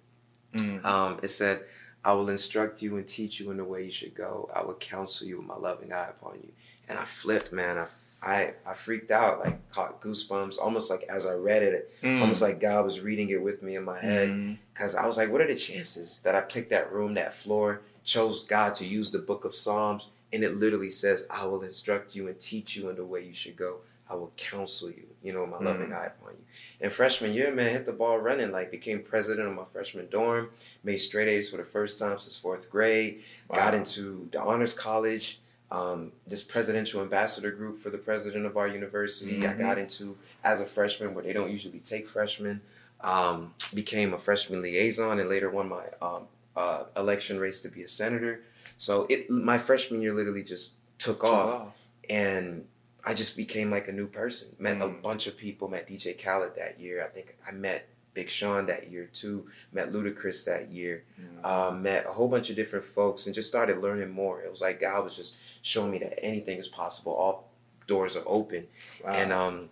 mm. 0.55 0.85
um, 0.85 1.21
it 1.23 1.29
said, 1.29 1.62
I 2.03 2.12
will 2.12 2.31
instruct 2.31 2.81
you 2.83 2.97
and 2.97 3.07
teach 3.07 3.41
you 3.41 3.51
in 3.51 3.57
the 3.57 3.65
way 3.65 3.85
you 3.85 3.91
should 3.91 4.15
go. 4.15 4.49
I 4.55 4.65
will 4.65 4.75
counsel 4.75 5.27
you 5.27 5.39
with 5.39 5.47
my 5.47 5.57
loving 5.57 5.93
eye 5.93 6.09
upon 6.09 6.39
you. 6.43 6.53
And 6.89 6.99
I 6.99 7.05
flipped, 7.05 7.53
man. 7.53 7.79
I 7.79 7.87
I 8.27 8.55
I 8.67 8.75
freaked 8.75 9.12
out, 9.12 9.39
like 9.39 9.71
caught 9.71 10.03
goosebumps, 10.03 10.59
almost 10.61 10.91
like 10.91 11.05
as 11.05 11.27
I 11.27 11.35
read 11.35 11.62
it, 11.62 11.95
mm. 12.03 12.21
almost 12.21 12.43
like 12.43 12.61
God 12.61 12.85
was 12.85 13.01
reading 13.01 13.31
it 13.31 13.41
with 13.41 13.62
me 13.62 13.77
in 13.77 13.85
my 13.85 14.01
head. 14.01 14.59
Because 14.75 14.95
mm. 14.95 15.03
I 15.03 15.07
was 15.07 15.17
like, 15.17 15.31
what 15.31 15.41
are 15.41 15.47
the 15.47 15.55
chances 15.55 16.19
that 16.25 16.35
I 16.35 16.41
picked 16.41 16.71
that 16.71 16.93
room, 16.93 17.15
that 17.15 17.35
floor, 17.35 17.83
chose 18.03 18.45
God 18.45 18.75
to 18.77 18.85
use 18.85 19.12
the 19.12 19.21
book 19.21 19.45
of 19.45 19.55
Psalms, 19.55 20.09
and 20.33 20.43
it 20.43 20.59
literally 20.59 20.91
says, 20.91 21.27
I 21.31 21.47
will 21.47 21.62
instruct 21.62 22.17
you 22.17 22.27
and 22.27 22.39
teach 22.39 22.77
you 22.77 22.89
in 22.91 22.97
the 22.97 23.05
way 23.05 23.25
you 23.25 23.35
should 23.35 23.57
go. 23.57 23.79
I 24.09 24.15
will 24.15 24.33
counsel 24.37 24.91
you, 24.91 25.07
you 25.23 25.33
know, 25.33 25.47
my 25.47 25.59
mm. 25.59 25.65
loving 25.65 25.93
eye 25.93 26.07
upon 26.07 26.33
you. 26.33 26.45
And 26.81 26.93
freshman 26.93 27.33
year, 27.33 27.53
man, 27.53 27.71
hit 27.71 27.87
the 27.87 27.93
ball 27.93 28.19
running. 28.19 28.51
Like 28.51 28.71
became 28.73 29.03
president 29.03 29.49
of 29.49 29.55
my 29.55 29.65
freshman 29.73 30.09
dorm, 30.11 30.51
made 30.83 30.99
straight 30.99 31.29
A's 31.29 31.51
for 31.51 31.57
the 31.57 31.65
first 31.65 31.99
time 31.99 32.19
since 32.19 32.37
fourth 32.37 32.71
grade. 32.71 33.23
Wow. 33.49 33.57
Got 33.57 33.75
into 33.75 34.29
the 34.33 34.41
honors 34.41 34.75
college 34.75 35.41
um, 35.71 36.13
this 36.27 36.43
presidential 36.43 37.03
ambassador 37.03 37.51
group 37.51 37.79
for 37.79 37.91
the 37.91 37.99
president 37.99 38.47
of 38.47 38.57
our 38.57 38.69
university. 38.69 39.41
Mm-hmm. 39.41 39.51
I 39.51 39.55
got 39.55 39.79
into 39.79 40.17
as 40.45 40.61
a 40.61 40.67
freshman 40.67 41.15
where 41.15 41.25
they 41.25 41.33
don't 41.33 41.51
usually 41.51 41.81
take 41.81 42.09
freshmen. 42.09 42.61
Um, 43.01 43.55
became 43.75 44.15
a 44.15 44.19
freshman 44.19 44.63
liaison 44.63 45.19
and 45.19 45.29
later 45.29 45.51
won 45.51 45.69
my 45.69 45.85
um, 46.01 46.29
uh, 46.57 46.85
election 46.97 47.39
race 47.39 47.61
to 47.61 47.69
be 47.69 47.83
a 47.83 47.89
senator. 47.89 48.41
So 48.79 49.07
it 49.11 49.29
my 49.29 49.59
freshman 49.59 50.01
year 50.01 50.15
literally 50.15 50.43
just 50.43 50.73
took, 50.99 51.21
took 51.21 51.25
off, 51.25 51.55
off, 51.61 51.69
and 52.09 52.65
I 53.05 53.15
just 53.15 53.37
became 53.37 53.71
like 53.71 53.89
a 53.89 53.93
new 53.93 54.07
person. 54.07 54.57
Met 54.59 54.79
mm. 54.79 54.85
a 54.85 54.89
bunch 55.03 55.27
of 55.27 55.37
people. 55.37 55.69
Met 55.69 55.89
DJ 55.89 56.21
Khaled 56.23 56.57
that 56.57 56.81
year. 56.81 57.05
I 57.05 57.09
think 57.09 57.37
I 57.47 57.53
met 57.53 57.89
Big 58.15 58.31
Sean 58.31 58.67
that 58.67 58.91
year 58.91 59.09
too. 59.13 59.47
Met 59.73 59.93
Ludacris 59.93 60.45
that 60.45 60.71
year. 60.71 61.05
Mm. 61.21 61.45
Um, 61.47 61.83
met 61.83 62.07
a 62.07 62.13
whole 62.13 62.29
bunch 62.29 62.51
of 62.51 62.57
different 62.57 62.85
folks 62.85 63.27
and 63.27 63.35
just 63.35 63.49
started 63.49 63.79
learning 63.79 64.11
more. 64.11 64.41
It 64.41 64.51
was 64.51 64.63
like 64.63 64.81
God 64.81 65.05
was 65.05 65.15
just 65.15 65.37
showing 65.67 65.91
me 65.91 65.99
that 65.99 66.25
anything 66.25 66.59
is 66.59 66.69
possible. 66.69 67.13
All 67.13 67.49
doors 67.89 68.17
are 68.17 68.23
open. 68.25 68.69
Wow. 69.05 69.13
And 69.13 69.33
um, 69.33 69.69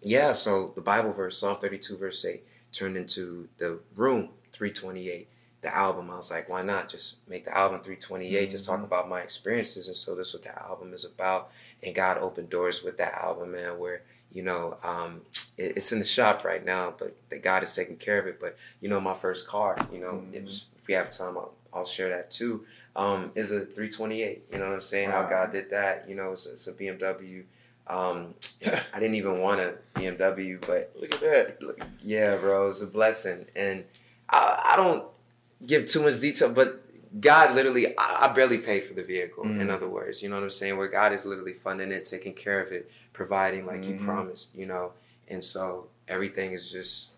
yeah, 0.00 0.32
so 0.34 0.72
the 0.76 0.80
Bible 0.80 1.12
verse, 1.12 1.36
Psalm 1.36 1.56
32, 1.56 1.96
verse 1.96 2.24
8, 2.24 2.44
turned 2.70 2.96
into 2.96 3.48
the 3.58 3.80
room 3.96 4.28
328. 4.52 5.28
The 5.62 5.74
album, 5.74 6.10
I 6.10 6.16
was 6.16 6.30
like, 6.30 6.48
why 6.48 6.62
not 6.62 6.88
just 6.88 7.16
make 7.28 7.44
the 7.44 7.56
album 7.56 7.80
328? 7.80 8.30
Mm-hmm. 8.30 8.50
Just 8.52 8.66
talk 8.66 8.76
mm-hmm. 8.76 8.84
about 8.84 9.08
my 9.08 9.20
experiences, 9.20 9.88
and 9.88 9.96
so 9.96 10.14
this 10.14 10.28
is 10.28 10.34
what 10.34 10.44
the 10.44 10.62
album 10.62 10.94
is 10.94 11.04
about. 11.04 11.50
And 11.82 11.92
God 11.92 12.18
opened 12.18 12.50
doors 12.50 12.84
with 12.84 12.96
that 12.98 13.14
album, 13.14 13.52
man. 13.52 13.80
Where 13.80 14.02
you 14.30 14.44
know, 14.44 14.76
um, 14.84 15.22
it, 15.58 15.76
it's 15.76 15.90
in 15.90 15.98
the 15.98 16.04
shop 16.04 16.44
right 16.44 16.64
now, 16.64 16.94
but 16.96 17.16
the 17.30 17.38
God 17.38 17.64
is 17.64 17.74
taking 17.74 17.96
care 17.96 18.20
of 18.20 18.28
it. 18.28 18.38
But 18.40 18.56
you 18.80 18.88
know, 18.88 19.00
my 19.00 19.14
first 19.14 19.48
car, 19.48 19.76
you 19.92 19.98
know, 19.98 20.12
mm-hmm. 20.12 20.44
was, 20.44 20.66
if 20.78 20.86
we 20.86 20.94
have 20.94 21.10
time, 21.10 21.36
I'll, 21.36 21.54
I'll 21.72 21.86
share 21.86 22.10
that 22.10 22.30
too 22.30 22.64
um, 22.96 23.30
is 23.34 23.52
a 23.52 23.60
328. 23.60 24.46
You 24.50 24.58
know 24.58 24.66
what 24.66 24.74
I'm 24.74 24.80
saying? 24.80 25.10
Wow. 25.10 25.22
How 25.22 25.28
God 25.28 25.52
did 25.52 25.70
that. 25.70 26.08
You 26.08 26.16
know, 26.16 26.32
it's, 26.32 26.46
it's 26.46 26.66
a 26.66 26.72
BMW. 26.72 27.44
Um, 27.86 28.34
I 28.66 28.98
didn't 28.98 29.14
even 29.14 29.38
want 29.38 29.60
a 29.60 29.74
BMW, 29.94 30.60
but 30.66 30.92
look 30.98 31.14
at 31.14 31.20
that. 31.20 31.88
Yeah, 32.02 32.36
bro, 32.36 32.66
it's 32.68 32.82
a 32.82 32.86
blessing. 32.86 33.46
And 33.54 33.84
I, 34.28 34.72
I, 34.72 34.76
don't 34.76 35.04
give 35.64 35.86
too 35.86 36.02
much 36.02 36.20
detail, 36.20 36.52
but 36.52 36.82
God 37.20 37.54
literally, 37.54 37.96
I, 37.96 38.26
I 38.28 38.32
barely 38.32 38.58
pay 38.58 38.80
for 38.80 38.94
the 38.94 39.04
vehicle. 39.04 39.44
Mm. 39.44 39.60
In 39.60 39.70
other 39.70 39.88
words, 39.88 40.22
you 40.22 40.28
know 40.28 40.34
what 40.36 40.42
I'm 40.42 40.50
saying? 40.50 40.76
Where 40.76 40.88
God 40.88 41.12
is 41.12 41.24
literally 41.24 41.52
funding 41.52 41.92
it, 41.92 42.04
taking 42.04 42.34
care 42.34 42.60
of 42.60 42.72
it, 42.72 42.90
providing 43.12 43.66
like 43.66 43.82
mm-hmm. 43.82 43.98
He 43.98 44.04
promised. 44.04 44.54
You 44.56 44.66
know, 44.66 44.92
and 45.28 45.44
so 45.44 45.86
everything 46.08 46.52
is 46.52 46.70
just 46.70 47.10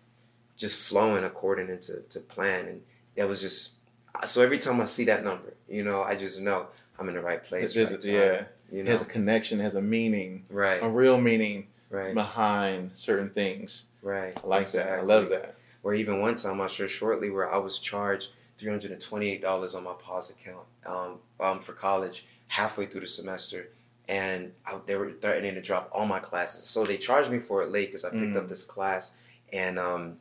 just 0.55 0.77
flowing 0.77 1.23
according 1.23 1.69
into 1.69 2.01
to 2.09 2.19
plan, 2.19 2.67
and 2.67 2.81
it 3.15 3.23
was 3.23 3.41
just 3.41 3.78
so 4.25 4.41
every 4.41 4.57
time 4.59 4.79
I 4.81 4.85
see 4.85 5.05
that 5.05 5.23
number, 5.23 5.53
you 5.67 5.83
know, 5.83 6.01
I 6.01 6.15
just 6.15 6.41
know 6.41 6.67
I'm 6.97 7.07
in 7.09 7.15
the 7.15 7.21
right 7.21 7.43
place. 7.43 7.75
It 7.75 7.79
right 7.83 7.91
is, 7.91 8.03
time, 8.05 8.13
yeah. 8.13 8.43
You 8.71 8.79
It 8.79 8.85
know, 8.85 8.91
has 8.91 9.01
a 9.01 9.05
connection, 9.05 9.59
has 9.59 9.75
a 9.75 9.81
meaning, 9.81 10.45
right, 10.49 10.81
a 10.83 10.87
real 10.87 11.19
meaning 11.19 11.67
right, 11.89 12.13
behind 12.13 12.91
certain 12.95 13.29
things. 13.31 13.85
right. 14.01 14.37
I 14.43 14.47
like 14.47 14.71
that. 14.71 14.99
I 14.99 15.01
love 15.01 15.29
that. 15.29 15.55
Or 15.81 15.93
even 15.93 16.19
one 16.19 16.35
time, 16.35 16.59
I'm 16.61 16.67
sure 16.69 16.87
shortly, 16.87 17.29
where 17.29 17.51
I 17.51 17.57
was 17.57 17.79
charged 17.79 18.29
three 18.57 18.69
hundred 18.69 18.91
and 18.91 19.01
twenty-eight 19.01 19.41
dollars 19.41 19.73
on 19.75 19.83
my 19.83 19.93
PAWS 19.93 20.29
account 20.31 20.65
um, 20.85 21.19
um, 21.39 21.59
for 21.61 21.71
college 21.73 22.25
halfway 22.47 22.85
through 22.85 23.01
the 23.01 23.07
semester, 23.07 23.69
and 24.07 24.51
I, 24.65 24.77
they 24.85 24.95
were 24.95 25.11
threatening 25.13 25.55
to 25.55 25.61
drop 25.61 25.89
all 25.93 26.05
my 26.05 26.19
classes. 26.19 26.65
So 26.65 26.83
they 26.85 26.97
charged 26.97 27.31
me 27.31 27.39
for 27.39 27.63
it 27.63 27.71
late 27.71 27.87
because 27.87 28.03
I 28.05 28.09
picked 28.09 28.33
Mm. 28.33 28.37
up 28.37 28.49
this 28.49 28.63
class, 28.65 29.13
and 29.53 29.79
um, 29.79 30.17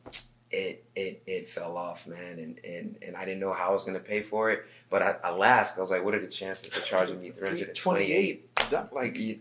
it 0.51 0.85
it 0.97 1.23
it 1.27 1.47
fell 1.47 1.77
off, 1.77 2.07
man, 2.07 2.39
and 2.39 2.61
and 2.65 2.97
and 3.03 3.17
I 3.17 3.25
didn't 3.25 3.41
know 3.41 3.53
how 3.53 3.71
I 3.71 3.73
was 3.73 3.85
gonna 3.85 3.99
pay 4.01 4.23
for 4.23 4.51
it. 4.51 4.65
But 4.91 5.03
I, 5.03 5.17
I 5.23 5.31
laughed. 5.33 5.77
I 5.77 5.81
was 5.83 5.91
like, 5.91 6.03
"What 6.05 6.15
are 6.15 6.21
the 6.21 6.27
chances 6.29 6.75
of 6.77 6.85
charging 6.85 7.21
me 7.21 7.31
three 7.31 7.49
hundred 7.49 7.69
and 7.69 7.77
twenty-eight? 7.77 8.57
That- 8.71 8.93
Like, 8.93 9.17
You, 9.19 9.39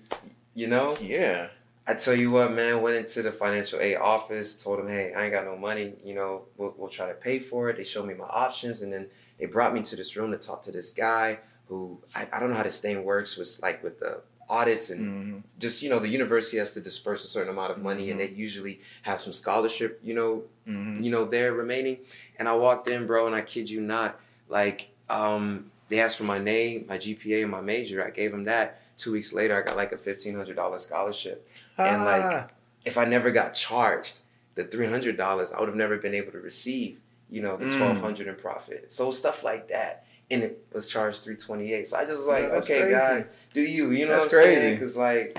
you 0.54 0.67
know?" 0.67 0.98
yeah. 1.02 1.48
I 1.89 1.93
tell 1.93 2.13
you 2.15 2.32
what, 2.32 2.52
man, 2.52 2.82
went 2.82 2.98
into 2.98 3.22
the 3.22 3.32
financial 3.32 3.80
aid 3.80 3.96
office, 3.96 4.62
told 4.62 4.80
them, 4.80 4.89
hey, 4.89 5.13
I 5.13 5.24
ain't 5.24 5.32
got 5.32 5.46
no 5.46 5.56
money, 5.56 5.93
you 6.04 6.13
know, 6.15 6.41
we'll, 6.58 6.76
we'll 6.78 6.89
try 6.89 7.08
to 7.08 7.13
pay 7.13 7.39
for 7.39 7.70
it. 7.70 7.78
They 7.78 7.86
showed 7.86 8.06
me 8.06 8.13
my 8.13 8.26
options, 8.26 8.82
and 8.82 8.91
then 8.91 9.08
they 9.39 9.46
brought 9.46 9.74
me 9.74 9.82
to 9.84 9.96
this 9.96 10.17
room 10.17 10.32
to 10.32 10.38
talk 10.38 10.62
to 10.63 10.72
this 10.74 10.89
guy 10.89 11.39
who, 11.70 12.02
I, 12.13 12.28
I 12.34 12.41
don't 12.41 12.50
know 12.50 12.58
how 12.58 12.63
this 12.63 12.82
thing 12.82 13.06
works, 13.06 13.38
was 13.38 13.62
like 13.62 13.82
with 13.84 14.02
the 14.02 14.20
audits 14.50 14.90
and 14.90 15.02
Mhm. 15.02 15.44
just, 15.60 15.82
you 15.82 15.90
know, 15.90 16.00
the 16.00 16.08
university 16.08 16.58
has 16.58 16.72
to 16.74 16.82
disperse 16.82 17.26
a 17.26 17.28
certain 17.28 17.50
amount 17.50 17.72
of 17.72 17.78
money, 17.80 18.10
and 18.12 18.20
they 18.20 18.28
usually 18.30 18.80
have 19.02 19.20
some 19.20 19.34
scholarship, 19.34 20.00
you 20.04 20.14
know, 20.14 20.44
Mhm. 20.68 21.04
you 21.04 21.10
know, 21.12 21.26
there 21.26 21.54
remaining. 21.54 21.98
And 22.38 22.48
I 22.48 22.56
walked 22.56 22.88
in, 22.88 23.06
bro, 23.08 23.28
and 23.28 23.36
I 23.36 23.42
kid 23.42 23.70
you 23.70 23.82
not, 23.82 24.20
like, 24.48 24.90
um, 25.10 25.72
they 25.90 26.00
asked 26.00 26.18
for 26.18 26.24
my 26.24 26.38
name, 26.40 26.86
my 26.88 26.98
GPA, 26.98 27.42
and 27.44 27.52
my 27.52 27.62
major. 27.62 28.06
I 28.06 28.10
gave 28.10 28.32
them 28.32 28.46
that. 28.46 28.82
Two 28.98 29.12
weeks 29.12 29.32
later, 29.34 29.56
I 29.56 29.62
got 29.62 29.76
like 29.78 29.92
a 29.92 29.98
fifteen 29.98 30.36
hundred 30.36 30.56
dollar 30.56 30.80
scholarship. 30.80 31.48
And, 31.78 32.04
like, 32.04 32.24
Ah, 32.24 32.48
If 32.86 32.98
I 32.98 33.04
never 33.04 33.32
got 33.32 33.54
charged 33.54 34.22
the 34.56 34.64
three 34.64 34.88
hundred 34.88 35.18
dollars, 35.18 35.52
I 35.52 35.60
would 35.60 35.68
have 35.68 35.76
never 35.76 35.98
been 35.98 36.14
able 36.16 36.32
to 36.32 36.40
receive, 36.40 37.00
you 37.30 37.42
know, 37.42 37.58
the 37.58 37.66
Mm. 37.66 37.78
twelve 37.78 38.00
hundred 38.00 38.28
in 38.28 38.36
profit. 38.36 38.92
So 38.94 39.12
stuff 39.12 39.44
like 39.44 39.68
that, 39.68 40.06
and 40.30 40.44
it 40.44 40.66
was 40.74 40.88
charged 40.88 41.24
three 41.24 41.36
twenty 41.38 41.74
eight. 41.74 41.88
So 41.88 41.98
I 41.98 42.02
just 42.06 42.18
was 42.18 42.28
like, 42.28 42.44
Yeah, 42.44 42.56
okay, 42.56 42.80
crazy. 42.82 42.92
God, 42.92 43.28
do 43.54 43.62
you? 43.62 43.92
You 43.92 44.06
know 44.06 44.12
That's 44.20 44.34
what 44.34 44.40
I'm 44.40 44.44
saying? 44.46 44.74
Because 44.76 44.98
like, 44.98 45.38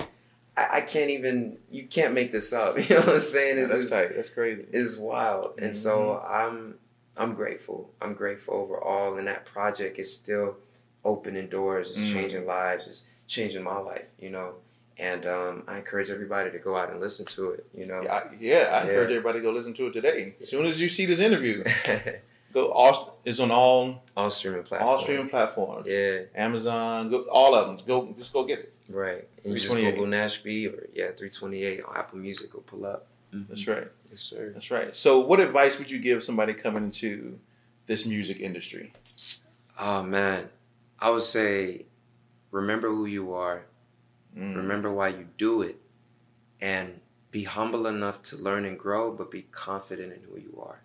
I, 0.57 0.77
I 0.77 0.81
can't 0.81 1.09
even. 1.11 1.57
You 1.71 1.85
can't 1.87 2.13
make 2.13 2.31
this 2.31 2.51
up. 2.53 2.75
You 2.89 2.95
know 2.95 3.01
what 3.01 3.09
I'm 3.15 3.19
saying? 3.19 3.59
It's 3.59 3.69
that's 3.69 3.81
just 3.89 3.93
tight. 3.93 4.15
That's 4.15 4.29
crazy. 4.29 4.65
it's 4.71 4.97
wild. 4.97 5.59
And 5.59 5.71
Mm-hmm. 5.71 5.73
so 5.73 6.19
I'm 6.27 6.75
I'm 7.17 7.33
grateful. 7.33 7.91
I'm 8.01 8.13
grateful 8.13 8.55
overall. 8.55 9.17
And 9.17 9.27
that 9.27 9.45
project 9.45 9.99
is 9.99 10.13
still 10.13 10.57
opening 11.05 11.47
doors. 11.47 11.91
It's 11.91 11.99
Mm. 12.01 12.13
changing 12.13 12.45
lives. 12.45 12.87
It's 12.87 13.07
changing 13.27 13.63
my 13.63 13.77
life. 13.77 14.05
You 14.19 14.29
know. 14.31 14.55
And 14.97 15.25
um, 15.25 15.63
I 15.65 15.77
encourage 15.77 16.09
everybody 16.09 16.51
to 16.51 16.59
go 16.59 16.75
out 16.75 16.89
and 16.91 16.99
listen 16.99 17.25
to 17.27 17.51
it. 17.51 17.65
You 17.73 17.85
know. 17.85 18.01
Yeah, 18.03 18.13
I, 18.13 18.21
yeah, 18.39 18.55
I 18.57 18.59
Yeah. 18.59 18.81
encourage 18.89 19.09
everybody 19.11 19.39
to 19.39 19.43
go 19.43 19.51
listen 19.51 19.73
to 19.75 19.87
it 19.87 19.93
today. 19.93 20.35
As 20.41 20.49
soon 20.49 20.65
as 20.65 20.81
you 20.81 20.89
see 20.89 21.05
this 21.05 21.19
interview, 21.21 21.63
go. 22.53 22.71
All, 22.71 23.19
it's 23.25 23.39
on 23.39 23.51
all 23.51 24.03
All 24.17 24.31
streaming 24.31 24.63
platforms. 24.63 24.89
all 24.91 25.01
streaming 25.01 25.29
platforms. 25.29 25.87
Yeah. 25.87 26.21
Amazon, 26.35 27.09
go 27.09 27.21
all 27.31 27.55
of 27.55 27.67
them. 27.77 27.85
Go, 27.85 28.13
just 28.17 28.33
go 28.33 28.43
get 28.45 28.59
it. 28.59 28.73
Right. 28.89 29.27
And 29.43 29.53
you 29.53 29.59
just 29.59 29.71
328. 29.71 29.91
Google 29.95 30.17
Nashbi 30.17 30.67
or 30.73 30.87
yeah, 30.93 31.07
328 31.11 31.83
on 31.83 31.95
Apple 31.95 32.17
Music. 32.19 32.51
Go 32.51 32.59
pull 32.59 32.85
up. 32.85 33.07
That's 33.31 33.67
right. 33.67 33.87
Yes, 34.09 34.21
sir. 34.21 34.49
That's 34.53 34.71
right. 34.71 34.95
So, 34.95 35.19
what 35.19 35.39
advice 35.39 35.77
would 35.77 35.91
you 35.91 35.99
give 35.99 36.23
somebody 36.23 36.53
coming 36.53 36.85
into 36.85 37.37
this 37.85 38.05
music 38.07 38.39
industry? 38.39 38.91
Oh 39.79 40.01
man, 40.01 40.49
I 40.99 41.11
would 41.11 41.21
say, 41.21 41.85
remember 42.49 42.89
who 42.89 43.05
you 43.05 43.33
are. 43.33 43.65
Mm. 44.35 44.55
Remember 44.55 44.91
why 44.91 45.09
you 45.09 45.27
do 45.37 45.61
it, 45.61 45.79
and 46.59 46.99
be 47.29 47.43
humble 47.43 47.85
enough 47.85 48.23
to 48.23 48.37
learn 48.37 48.65
and 48.65 48.79
grow, 48.79 49.11
but 49.11 49.29
be 49.29 49.43
confident 49.51 50.11
in 50.11 50.21
who 50.27 50.39
you 50.39 50.59
are. 50.65 50.81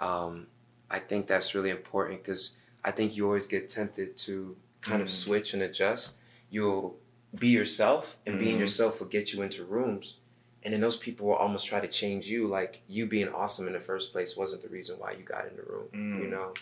Um, 0.00 0.46
I 0.92 0.98
think 0.98 1.26
that's 1.26 1.54
really 1.54 1.70
important 1.70 2.22
because 2.22 2.56
I 2.84 2.90
think 2.90 3.16
you 3.16 3.24
always 3.26 3.46
get 3.46 3.68
tempted 3.68 4.16
to 4.18 4.56
kind 4.82 5.00
of 5.00 5.08
Mm. 5.08 5.10
switch 5.10 5.54
and 5.54 5.62
adjust. 5.62 6.16
You'll 6.50 6.98
be 7.34 7.48
yourself, 7.48 8.18
and 8.26 8.38
being 8.38 8.56
Mhm. 8.56 8.60
yourself 8.60 9.00
will 9.00 9.06
get 9.06 9.32
you 9.32 9.42
into 9.42 9.64
rooms. 9.64 10.18
And 10.62 10.72
then 10.74 10.80
those 10.82 10.98
people 10.98 11.26
will 11.26 11.34
almost 11.36 11.66
try 11.66 11.80
to 11.80 11.88
change 11.88 12.26
you, 12.28 12.46
like 12.46 12.82
you 12.86 13.06
being 13.06 13.28
awesome 13.30 13.66
in 13.66 13.72
the 13.72 13.80
first 13.80 14.12
place 14.12 14.36
wasn't 14.36 14.62
the 14.62 14.68
reason 14.68 14.98
why 14.98 15.12
you 15.12 15.24
got 15.24 15.48
in 15.48 15.56
the 15.56 15.62
room, 15.62 15.88
you 15.92 16.26
Mm. 16.26 16.30
know? 16.30 16.54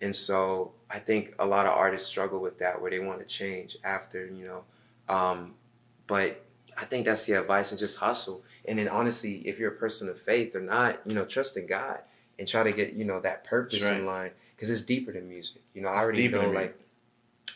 And 0.00 0.14
so 0.14 0.74
I 0.90 0.98
think 0.98 1.34
a 1.38 1.46
lot 1.46 1.64
of 1.66 1.72
artists 1.72 2.08
struggle 2.08 2.40
with 2.40 2.58
that 2.58 2.82
where 2.82 2.90
they 2.90 2.98
want 2.98 3.20
to 3.20 3.24
change 3.24 3.78
after, 3.84 4.26
you 4.26 4.44
know. 4.44 4.64
Um, 5.08 5.54
but 6.06 6.42
I 6.76 6.84
think 6.84 7.06
that's 7.06 7.24
the 7.24 7.34
advice 7.34 7.70
and 7.70 7.78
just 7.78 7.98
hustle. 7.98 8.44
And 8.66 8.78
then 8.78 8.88
honestly, 8.88 9.36
if 9.48 9.58
you're 9.58 9.70
a 9.72 9.76
person 9.76 10.08
of 10.10 10.20
faith 10.20 10.54
or 10.54 10.60
not, 10.60 11.00
you 11.06 11.14
know, 11.14 11.24
trust 11.24 11.56
in 11.56 11.66
God 11.66 12.00
and 12.38 12.46
try 12.46 12.62
to 12.62 12.72
get, 12.72 12.92
you 12.94 13.04
know, 13.04 13.20
that 13.20 13.44
purpose 13.44 13.82
right. 13.82 13.98
in 13.98 14.06
line 14.06 14.30
because 14.54 14.70
it's 14.70 14.82
deeper 14.82 15.12
than 15.12 15.28
music. 15.28 15.62
You 15.74 15.82
know, 15.82 15.88
I 15.88 15.98
already 16.00 16.28
know 16.28 16.50
like 16.50 16.78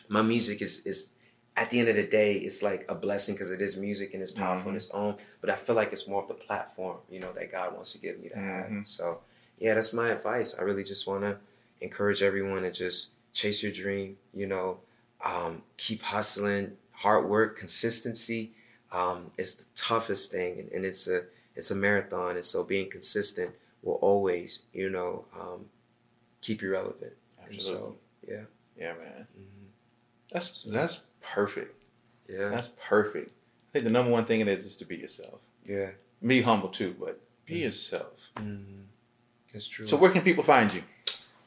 my 0.09 0.21
music 0.21 0.61
is 0.61 0.85
is 0.85 1.11
at 1.57 1.69
the 1.69 1.79
end 1.79 1.89
of 1.89 1.95
the 1.95 2.07
day, 2.07 2.37
it's 2.37 2.63
like 2.63 2.85
a 2.87 2.95
blessing 2.95 3.35
because 3.35 3.51
it 3.51 3.61
is 3.61 3.75
music 3.75 4.13
and 4.13 4.23
it's 4.23 4.31
powerful 4.31 4.69
on 4.69 4.73
Mhm. 4.73 4.77
its 4.77 4.89
own. 4.91 5.17
But 5.41 5.49
I 5.49 5.55
feel 5.55 5.75
like 5.75 5.91
it's 5.91 6.07
more 6.07 6.21
of 6.21 6.27
the 6.29 6.33
platform, 6.33 6.99
you 7.09 7.19
know, 7.19 7.33
that 7.33 7.51
God 7.51 7.73
wants 7.73 7.91
to 7.91 7.99
give 7.99 8.19
me 8.19 8.29
to 8.29 8.37
have. 8.37 8.67
Mhm. 8.67 8.87
So 8.87 9.21
yeah, 9.59 9.73
that's 9.73 9.93
my 9.93 10.09
advice. 10.09 10.55
I 10.57 10.63
really 10.63 10.83
just 10.83 11.05
want 11.07 11.23
to 11.23 11.37
encourage 11.81 12.21
everyone 12.21 12.61
to 12.63 12.71
just 12.71 13.11
chase 13.33 13.61
your 13.61 13.71
dream. 13.71 14.17
You 14.33 14.47
know, 14.47 14.79
um, 15.23 15.63
keep 15.77 16.01
hustling, 16.01 16.77
hard 16.91 17.27
work, 17.29 17.57
consistency. 17.57 18.53
Um, 18.91 19.31
it's 19.37 19.53
the 19.55 19.65
toughest 19.75 20.31
thing, 20.31 20.59
and, 20.59 20.71
and 20.71 20.85
it's 20.85 21.07
a 21.07 21.25
it's 21.55 21.69
a 21.69 21.75
marathon. 21.75 22.37
And 22.37 22.45
so 22.45 22.63
being 22.63 22.89
consistent 22.89 23.55
will 23.81 23.95
always, 23.95 24.63
you 24.73 24.89
know, 24.89 25.25
um, 25.39 25.65
keep 26.41 26.61
you 26.61 26.71
relevant. 26.71 27.13
Absolutely. 27.43 27.81
so 27.81 27.95
yeah, 28.27 28.41
Yeah, 28.77 28.93
man. 28.93 29.27
mhm. 29.37 29.67
That's 30.31 30.63
that's 30.63 31.05
perfect. 31.21 31.75
yeah, 32.29 32.49
That's 32.49 32.71
perfect. 32.87 33.31
I 33.31 33.71
think 33.73 33.85
the 33.85 33.91
number 33.91 34.11
one 34.11 34.25
thing 34.25 34.39
it 34.41 34.47
is 34.47 34.65
is 34.65 34.77
to 34.77 34.85
be 34.85 34.95
yourself. 34.97 35.39
yeah. 35.65 35.91
Be 36.25 36.41
humble 36.41 36.69
too, 36.69 36.95
but 36.99 37.19
be 37.45 37.55
Mhm. 37.55 37.61
yourself. 37.61 38.29
Mm-hmm. 38.35 38.81
That's 39.51 39.67
true. 39.67 39.85
So, 39.87 39.97
where 39.97 40.11
can 40.11 40.21
people 40.21 40.43
find 40.43 40.71
you? 40.73 40.83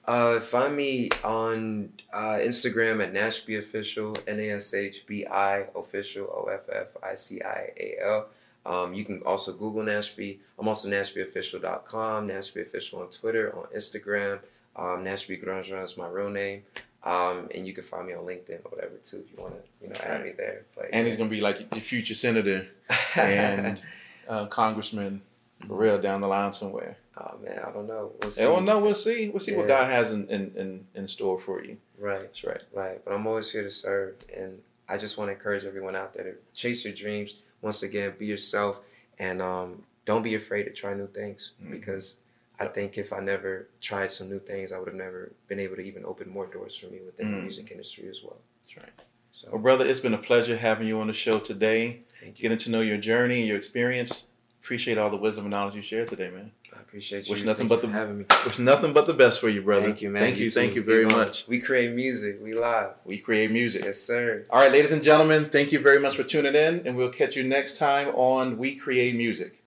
Uh, 0.05 0.39
find 0.41 0.77
me 0.77 1.09
on 1.23 1.93
uh, 2.13 2.37
Instagram 2.43 3.03
at 3.03 3.15
Nashbi 3.15 3.59
Official, 3.59 4.15
N 4.27 4.39
A 4.41 4.51
S 4.51 4.75
H 4.75 5.07
B 5.07 5.25
I 5.27 5.67
Official, 5.75 6.27
O 6.27 6.51
F 6.53 6.69
F 6.71 6.89
I 7.03 7.15
C 7.15 7.41
I 7.41 7.71
A 7.79 7.97
L. 8.05 8.27
Um, 8.67 8.95
you 8.95 9.05
can 9.05 9.21
also 9.23 9.53
Google 9.53 9.83
Nashbi. 9.83 10.39
I'm 10.59 10.69
also 10.69 10.89
NashbiOfficial.com, 10.89 12.29
Nashbi 12.29 12.63
Official 12.63 13.01
on 13.01 13.11
Twitter, 13.11 13.55
on 13.57 13.65
Instagram. 13.77 14.41
Um, 14.77 15.05
Nashbi 15.05 15.43
Grandjean 15.45 15.83
is 15.85 15.97
my 15.97 16.09
real 16.09 16.31
name. 16.31 16.63
Um, 17.05 17.49
and 17.55 17.67
you 17.67 17.75
can 17.75 17.85
find 17.85 18.07
me 18.07 18.15
on 18.15 18.25
LinkedIn 18.25 18.65
or 18.65 18.71
whatever 18.71 18.95
too 19.03 19.19
if 19.27 19.37
you 19.37 19.43
want 19.43 19.55
to, 19.55 19.61
you 19.83 19.93
know, 19.93 20.01
add 20.03 20.25
me 20.25 20.33
there. 20.37 20.65
But 20.75 20.89
And 20.93 21.07
he's 21.07 21.17
gonna 21.19 21.29
be 21.29 21.43
like 21.43 21.69
the 21.71 21.81
future 21.81 22.15
senator 22.15 22.67
and 23.17 23.79
uh, 24.27 24.47
congressman 24.47 25.21
for 25.69 25.77
real 25.77 26.01
down 26.01 26.23
the 26.23 26.27
line 26.29 26.55
somewhere. 26.55 26.97
oh 27.19 27.37
man, 27.45 27.59
I 27.59 27.71
don't 27.71 27.87
know. 27.87 28.13
We'll 28.21 28.31
see. 28.31 28.43
Yeah, 28.43 28.49
well, 28.59 28.95
see. 28.95 29.29
We'll 29.29 29.41
see 29.41 29.55
what 29.55 29.69
God 29.69 29.91
has 29.91 30.13
in, 30.13 30.27
in, 30.29 30.53
in, 30.57 30.87
in 30.95 31.09
store 31.09 31.39
for 31.39 31.63
you. 31.63 31.77
Right. 31.99 32.23
That's 32.23 32.43
right. 32.43 32.63
Right, 32.73 33.05
but 33.05 33.13
I'm 33.13 33.27
always 33.27 33.51
here 33.53 33.63
to 33.63 33.71
serve, 33.71 34.17
and 34.35 34.61
I 34.89 34.97
just 34.97 35.19
want 35.19 35.29
to 35.29 35.35
encourage 35.35 35.65
everyone 35.65 35.95
out 35.95 36.15
there 36.15 36.25
to 36.25 36.35
chase 36.55 36.87
your 36.87 36.95
dreams. 36.95 37.35
Once 37.65 37.83
again, 37.83 38.13
be 38.19 38.27
yourself, 38.27 38.81
and 39.19 39.41
um, 39.41 39.83
don't 40.05 40.23
be 40.23 40.35
afraid 40.35 40.65
to 40.65 40.71
try 40.71 40.93
new 40.93 41.07
things. 41.09 41.53
Mhm. 41.65 41.71
Because 41.71 42.19
I 42.61 42.67
think 42.67 42.99
if 42.99 43.11
I 43.11 43.21
never 43.21 43.69
tried 43.81 44.13
some 44.13 44.29
new 44.29 44.39
things, 44.39 44.71
I 44.71 44.79
would 44.79 44.87
have 44.89 44.95
never 44.95 45.33
been 45.49 45.59
able 45.59 45.77
to 45.77 45.83
even 45.83 46.05
open 46.05 46.29
more 46.29 46.47
doors 46.47 46.77
for 46.77 46.87
me 46.89 46.99
within 47.01 47.31
the 47.33 47.39
Mm. 47.39 47.43
music 47.45 47.71
industry 47.71 48.07
as 48.09 48.23
well. 48.23 48.37
That's 48.63 48.77
right. 48.77 48.93
So, 49.33 49.49
Well, 49.51 49.61
brother, 49.63 49.87
it's 49.87 50.01
been 50.01 50.13
a 50.15 50.19
pleasure 50.19 50.57
having 50.59 50.87
you 50.87 50.99
on 51.01 51.07
the 51.07 51.15
show 51.15 51.39
today, 51.41 52.01
thank 52.21 52.39
you. 52.39 52.43
getting 52.43 52.59
to 52.59 52.71
know 52.71 52.83
your 52.83 52.99
journey, 52.99 53.47
your 53.47 53.57
experience. 53.57 54.27
Appreciate 54.63 54.99
all 54.99 55.11
the 55.11 55.17
wisdom 55.17 55.47
and 55.47 55.51
knowledge 55.51 55.75
you 55.75 55.83
shared 55.83 56.09
today, 56.09 56.31
man. 56.31 56.53
Appreciate 56.95 57.27
you. 57.27 57.35
Wish 57.35 57.43
nothing 57.43 57.69
Thank 57.69 57.71
but 57.71 57.75
you 57.75 57.81
for 57.81 57.87
the- 57.89 57.93
having 57.93 58.19
me. 58.19 58.25
It's 58.47 58.61
nothing 58.61 58.93
but 58.93 59.09
the 59.09 59.15
best 59.15 59.41
for 59.41 59.49
you, 59.49 59.63
brother. 59.63 59.85
Thank 59.85 60.01
you, 60.01 60.11
man. 60.11 60.23
Thank 60.23 60.39
you, 60.39 60.49
thank 60.49 60.77
you 60.77 60.83
very 60.85 61.05
on. 61.07 61.11
much. 61.11 61.45
We 61.49 61.59
create 61.59 61.93
music. 61.93 62.39
We 62.41 62.55
live. 62.55 62.91
We 63.05 63.19
create 63.19 63.51
music. 63.51 63.85
Yes, 63.85 63.99
sir. 63.99 64.47
All 64.49 64.61
right, 64.61 64.71
ladies 64.71 64.93
and 64.93 65.03
gentlemen, 65.03 65.47
thank 65.51 65.73
you 65.73 65.81
very 65.81 65.99
much 65.99 66.15
for 66.15 66.23
tuning 66.23 66.55
in, 66.55 66.87
and 66.87 66.97
we'll 66.97 67.09
catch 67.11 67.35
you 67.35 67.43
next 67.43 67.79
time 67.79 68.11
on 68.15 68.59
We 68.59 68.77
Create 68.77 69.17
Music. 69.17 69.64